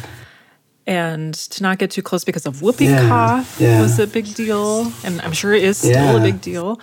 and 0.86 1.33
to 1.33 1.63
not 1.63 1.77
get 1.79 1.91
too 1.91 2.01
close 2.01 2.23
because 2.23 2.45
of 2.45 2.62
whooping 2.62 2.89
Yeah, 2.89 3.07
cough 3.07 3.57
yeah. 3.59 3.81
was 3.81 3.99
a 3.99 4.07
big 4.07 4.33
deal. 4.36 4.91
And 5.05 5.21
I'm 5.21 5.31
sure 5.33 5.53
it 5.53 5.63
is 5.63 5.77
still 5.77 5.91
Yeah. 5.91 6.17
a 6.17 6.21
big 6.21 6.41
deal. 6.41 6.79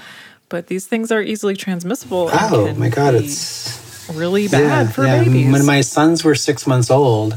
But 0.49 0.67
these 0.67 0.87
things 0.87 1.13
are 1.13 1.23
easily 1.23 1.55
transmissible. 1.55 2.31
oh 2.33 2.75
my 2.75 2.89
god, 2.89 3.15
it's 3.15 4.09
really 4.13 4.49
bad 4.49 4.93
for 4.93 5.05
yeah. 5.05 5.23
babies. 5.23 5.53
When 5.53 5.65
my 5.65 5.81
sons 5.83 6.25
were 6.25 6.35
six 6.35 6.67
months 6.67 6.91
old, 6.91 7.37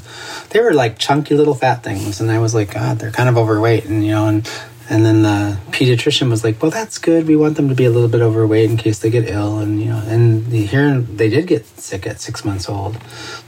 they 0.49 0.59
were 0.61 0.73
like 0.73 0.97
chunky 0.97 1.35
little 1.35 1.53
fat 1.53 1.83
things, 1.83 2.19
and 2.19 2.31
I 2.31 2.39
was 2.39 2.55
like, 2.55 2.73
God, 2.73 2.97
they're 2.97 3.11
kind 3.11 3.29
of 3.29 3.37
overweight, 3.37 3.85
and 3.85 4.03
you 4.03 4.11
know, 4.11 4.27
and 4.27 4.49
and 4.93 5.05
then 5.05 5.23
the 5.23 5.57
pediatrician 5.71 6.29
was 6.29 6.43
like, 6.43 6.61
Well, 6.61 6.71
that's 6.71 6.97
good. 6.97 7.27
We 7.27 7.35
want 7.35 7.57
them 7.57 7.67
to 7.69 7.75
be 7.75 7.85
a 7.85 7.89
little 7.89 8.07
bit 8.07 8.21
overweight 8.21 8.69
in 8.69 8.77
case 8.77 8.99
they 8.99 9.09
get 9.09 9.27
ill, 9.27 9.59
and 9.59 9.81
you 9.81 9.89
know, 9.89 10.01
and 10.05 10.45
here 10.51 10.99
they 10.99 11.29
did 11.29 11.47
get 11.47 11.65
sick 11.65 12.05
at 12.05 12.21
six 12.21 12.45
months 12.45 12.69
old 12.69 12.97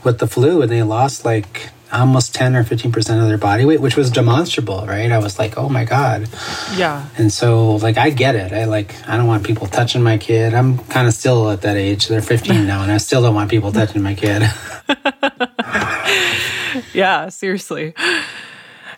with 0.04 0.18
the 0.18 0.26
flu, 0.26 0.60
and 0.62 0.70
they 0.70 0.82
lost 0.82 1.24
like 1.24 1.70
almost 1.92 2.34
10 2.34 2.56
or 2.56 2.64
15 2.64 2.90
percent 2.90 3.22
of 3.22 3.28
their 3.28 3.38
body 3.38 3.64
weight 3.64 3.80
which 3.80 3.94
was 3.94 4.10
demonstrable 4.10 4.84
right 4.88 5.12
i 5.12 5.18
was 5.18 5.38
like 5.38 5.56
oh 5.56 5.68
my 5.68 5.84
god 5.84 6.28
yeah. 6.74 7.08
and 7.16 7.32
so, 7.32 7.76
like, 7.76 7.96
I 7.96 8.10
get 8.10 8.34
it. 8.34 8.52
I 8.52 8.64
like, 8.64 8.94
I 9.08 9.16
don't 9.16 9.28
want 9.28 9.44
people 9.46 9.68
touching 9.68 10.02
my 10.02 10.18
kid. 10.18 10.52
I'm 10.52 10.78
kind 10.78 11.06
of 11.06 11.14
still 11.14 11.48
at 11.50 11.62
that 11.62 11.76
age. 11.76 12.08
They're 12.08 12.20
15 12.20 12.66
now, 12.72 12.82
and 12.82 12.90
I 12.90 12.98
still 12.98 13.22
don't 13.22 13.34
want 13.34 13.50
people 13.50 13.70
touching 13.72 14.02
my 14.02 14.14
kid. 14.14 14.42
Yeah, 16.92 17.28
seriously. 17.30 17.94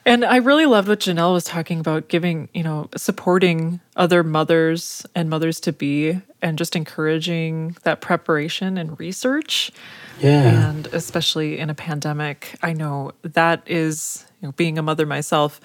And 0.09 0.25
I 0.25 0.37
really 0.37 0.65
loved 0.65 0.89
what 0.89 1.01
Janelle 1.01 1.35
was 1.35 1.45
talking 1.45 1.81
about 1.81 2.09
giving, 2.09 2.49
you 2.55 2.63
know, 2.63 2.89
supporting 2.97 3.81
other 3.95 4.25
mothers 4.25 5.05
and 5.15 5.29
mothers 5.29 5.61
to 5.61 5.73
be 5.73 6.21
and 6.41 6.57
just 6.57 6.75
encouraging 6.75 7.77
that 7.83 8.01
preparation 8.01 8.79
and 8.79 8.99
research. 8.99 9.71
Yeah. 10.19 10.71
And 10.71 10.87
especially 10.89 11.59
in 11.59 11.69
a 11.69 11.75
pandemic, 11.75 12.57
I 12.63 12.73
know 12.73 13.13
that 13.23 13.63
is, 13.67 14.25
you 14.41 14.49
know, 14.49 14.53
being 14.53 14.79
a 14.79 14.83
mother 14.83 15.05
myself, 15.05 15.61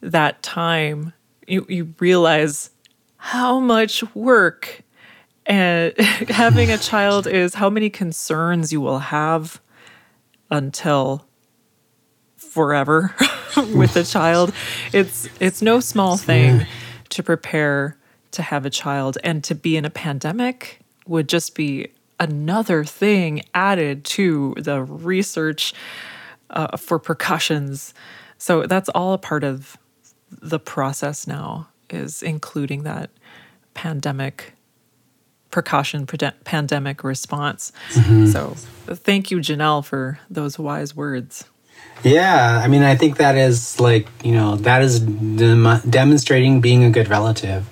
that 0.00 0.42
time 0.42 1.12
you, 1.46 1.64
you 1.68 1.94
realize 2.00 2.70
how 3.16 3.60
much 3.60 4.02
work 4.14 4.82
and 5.46 5.96
having 5.98 6.70
a 6.70 6.78
child 6.78 7.28
is, 7.28 7.54
how 7.54 7.70
many 7.70 7.90
concerns 7.90 8.72
you 8.72 8.80
will 8.80 8.98
have 8.98 9.60
until 10.50 11.26
forever 12.36 13.14
with 13.74 13.96
a 13.96 14.04
child. 14.04 14.52
It's 14.92 15.28
it's 15.40 15.62
no 15.62 15.80
small 15.80 16.16
thing 16.16 16.66
to 17.10 17.22
prepare 17.22 17.96
to 18.32 18.42
have 18.42 18.66
a 18.66 18.70
child 18.70 19.18
and 19.22 19.44
to 19.44 19.54
be 19.54 19.76
in 19.76 19.84
a 19.84 19.90
pandemic 19.90 20.80
would 21.06 21.28
just 21.28 21.54
be 21.54 21.88
another 22.18 22.84
thing 22.84 23.42
added 23.54 24.04
to 24.04 24.54
the 24.58 24.82
research 24.82 25.74
uh, 26.50 26.76
for 26.76 26.98
precautions. 26.98 27.94
So 28.38 28.66
that's 28.66 28.88
all 28.90 29.12
a 29.12 29.18
part 29.18 29.44
of 29.44 29.76
the 30.30 30.58
process 30.58 31.26
now 31.26 31.68
is 31.90 32.22
including 32.22 32.82
that 32.84 33.10
pandemic 33.74 34.54
precaution 35.50 36.06
pandemic 36.06 37.04
response. 37.04 37.70
So 38.26 38.56
thank 38.88 39.30
you 39.30 39.38
Janelle 39.38 39.84
for 39.84 40.18
those 40.28 40.58
wise 40.58 40.96
words. 40.96 41.44
Yeah, 42.04 42.60
I 42.62 42.68
mean, 42.68 42.82
I 42.82 42.96
think 42.96 43.16
that 43.16 43.34
is 43.34 43.80
like, 43.80 44.08
you 44.22 44.32
know, 44.32 44.56
that 44.56 44.82
is 44.82 45.00
dem- 45.00 45.80
demonstrating 45.88 46.60
being 46.60 46.84
a 46.84 46.90
good 46.90 47.08
relative 47.08 47.64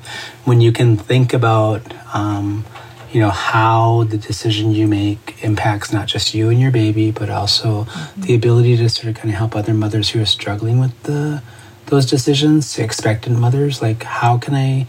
when 0.44 0.62
you 0.62 0.72
can 0.72 0.96
think 0.96 1.34
about, 1.34 1.82
um, 2.14 2.64
you 3.12 3.20
know, 3.20 3.28
how 3.28 4.04
the 4.04 4.16
decision 4.16 4.72
you 4.72 4.88
make 4.88 5.44
impacts 5.44 5.92
not 5.92 6.06
just 6.06 6.32
you 6.32 6.48
and 6.48 6.58
your 6.58 6.70
baby, 6.70 7.10
but 7.10 7.28
also 7.28 7.86
the 8.16 8.34
ability 8.34 8.78
to 8.78 8.88
sort 8.88 9.08
of 9.08 9.16
kind 9.16 9.28
of 9.28 9.34
help 9.34 9.54
other 9.54 9.74
mothers 9.74 10.08
who 10.10 10.22
are 10.22 10.26
struggling 10.26 10.80
with 10.80 11.02
the 11.02 11.42
those 11.86 12.06
decisions, 12.06 12.78
expectant 12.78 13.38
mothers. 13.38 13.82
Like, 13.82 14.04
how 14.04 14.38
can 14.38 14.54
I 14.54 14.86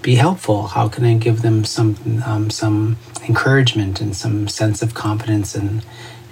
be 0.00 0.14
helpful? 0.14 0.68
How 0.68 0.88
can 0.88 1.04
I 1.04 1.14
give 1.14 1.42
them 1.42 1.64
some 1.64 2.22
um, 2.24 2.50
some 2.50 2.98
encouragement 3.26 4.00
and 4.00 4.14
some 4.14 4.46
sense 4.46 4.80
of 4.80 4.94
confidence 4.94 5.56
and 5.56 5.84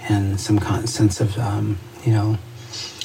and 0.07 0.39
some 0.39 0.57
con- 0.57 0.87
sense 0.87 1.19
of 1.19 1.37
um, 1.37 1.77
you 2.05 2.11
know. 2.11 2.37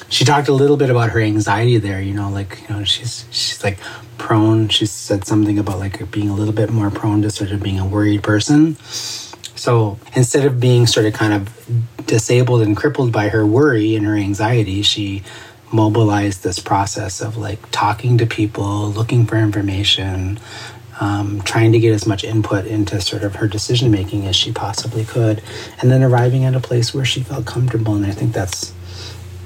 She 0.07 0.23
talked 0.23 0.47
a 0.47 0.53
little 0.53 0.77
bit 0.77 0.91
about 0.91 1.09
her 1.09 1.19
anxiety 1.19 1.77
there. 1.77 2.01
You 2.01 2.13
know, 2.13 2.29
like 2.29 2.59
you 2.69 2.75
know, 2.75 2.83
she's 2.83 3.25
she's 3.31 3.63
like 3.63 3.79
prone. 4.17 4.69
She 4.69 4.85
said 4.85 5.25
something 5.25 5.57
about 5.57 5.79
like 5.79 6.11
being 6.11 6.29
a 6.29 6.35
little 6.35 6.53
bit 6.53 6.69
more 6.69 6.91
prone 6.91 7.21
to 7.23 7.31
sort 7.31 7.51
of 7.51 7.61
being 7.61 7.79
a 7.79 7.85
worried 7.85 8.23
person. 8.23 8.75
So 9.55 9.97
instead 10.13 10.45
of 10.45 10.59
being 10.59 10.85
sort 10.85 11.05
of 11.07 11.13
kind 11.13 11.33
of 11.33 12.05
disabled 12.05 12.61
and 12.61 12.77
crippled 12.77 13.11
by 13.11 13.29
her 13.29 13.45
worry 13.45 13.95
and 13.95 14.05
her 14.05 14.15
anxiety, 14.15 14.83
she 14.83 15.23
mobilized 15.71 16.43
this 16.43 16.59
process 16.59 17.21
of 17.21 17.37
like 17.37 17.59
talking 17.71 18.17
to 18.19 18.25
people, 18.25 18.91
looking 18.91 19.25
for 19.25 19.37
information, 19.37 20.39
um, 20.99 21.41
trying 21.41 21.71
to 21.71 21.79
get 21.79 21.93
as 21.93 22.05
much 22.05 22.23
input 22.23 22.65
into 22.65 23.01
sort 23.01 23.23
of 23.23 23.35
her 23.35 23.47
decision 23.47 23.91
making 23.91 24.27
as 24.27 24.35
she 24.35 24.51
possibly 24.51 25.03
could, 25.03 25.41
and 25.81 25.89
then 25.89 26.03
arriving 26.03 26.45
at 26.45 26.53
a 26.53 26.59
place 26.59 26.93
where 26.93 27.05
she 27.05 27.21
felt 27.23 27.45
comfortable. 27.45 27.95
And 27.95 28.05
I 28.05 28.11
think 28.11 28.33
that's 28.33 28.73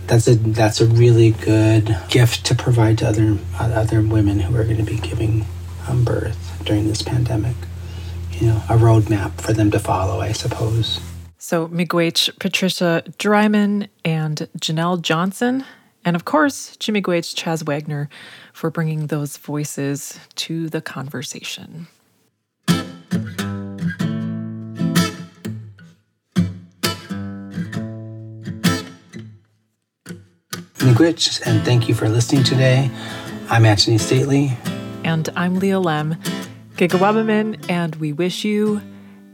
that's 0.10 0.28
a 0.28 0.36
that's 0.36 0.82
a 0.82 0.88
really 0.88 1.32
good 1.32 1.95
gift 2.10 2.45
to 2.48 2.56
provide 2.56 2.98
to 2.98 3.08
other 3.08 3.38
other 3.60 4.02
women 4.02 4.39
who 4.39 4.56
are 4.56 4.63
going 4.63 4.78
to 4.78 4.84
be 4.84 4.98
giving 4.98 5.45
um, 5.88 6.04
birth 6.04 6.60
during 6.65 6.88
this 6.88 7.04
pandemic. 7.04 7.56
You 8.32 8.48
know, 8.48 8.63
a 8.69 8.78
roadmap 8.78 9.39
for 9.39 9.54
them 9.54 9.69
to 9.72 9.80
follow, 9.80 10.19
I 10.19 10.32
suppose. 10.32 11.00
So 11.38 11.67
Miigwech, 11.67 12.39
Patricia 12.39 13.04
Dryman, 13.17 13.88
and 14.04 14.48
Janelle 14.58 15.02
Johnson, 15.02 15.63
and 16.04 16.15
of 16.15 16.26
course, 16.26 16.76
Jimmy 16.78 17.02
Miigwech, 17.02 17.36
Chaz 17.36 17.63
Wagner, 17.63 18.10
for 18.52 18.69
bringing 18.72 19.08
those 19.08 19.38
voices 19.38 20.19
to 20.36 20.69
the 20.69 20.82
conversation. 20.82 21.88
Miigwech, 30.79 31.41
and 31.45 31.63
thank 31.65 31.89
you 31.89 31.93
for 31.93 32.07
listening 32.07 32.43
today. 32.43 32.89
I'm 33.49 33.65
Anthony 33.65 33.97
Stately. 33.97 34.57
And 35.03 35.27
I'm 35.35 35.59
Leah 35.59 35.81
Lemm, 35.81 36.17
Gigawabamin, 36.77 37.69
and 37.69 37.97
we 37.97 38.13
wish 38.13 38.45
you 38.45 38.81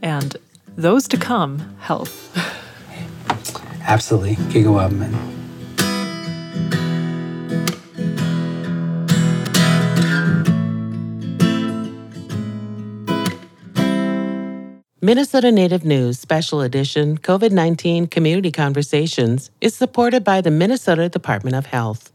and 0.01 0.35
those 0.75 1.07
to 1.09 1.17
come 1.17 1.59
health. 1.79 2.35
Absolutely, 3.87 4.35
Gigawabman. 4.51 5.34
Minnesota 15.05 15.51
Native 15.51 15.85
News 15.85 16.17
Special 16.17 16.61
Edition 16.61 17.19
COVID 17.19 17.51
19 17.51 18.07
Community 18.07 18.51
Conversations 18.51 19.51
is 19.61 19.75
supported 19.75 20.23
by 20.23 20.41
the 20.41 20.49
Minnesota 20.49 21.09
Department 21.09 21.55
of 21.55 21.67
Health. 21.67 22.11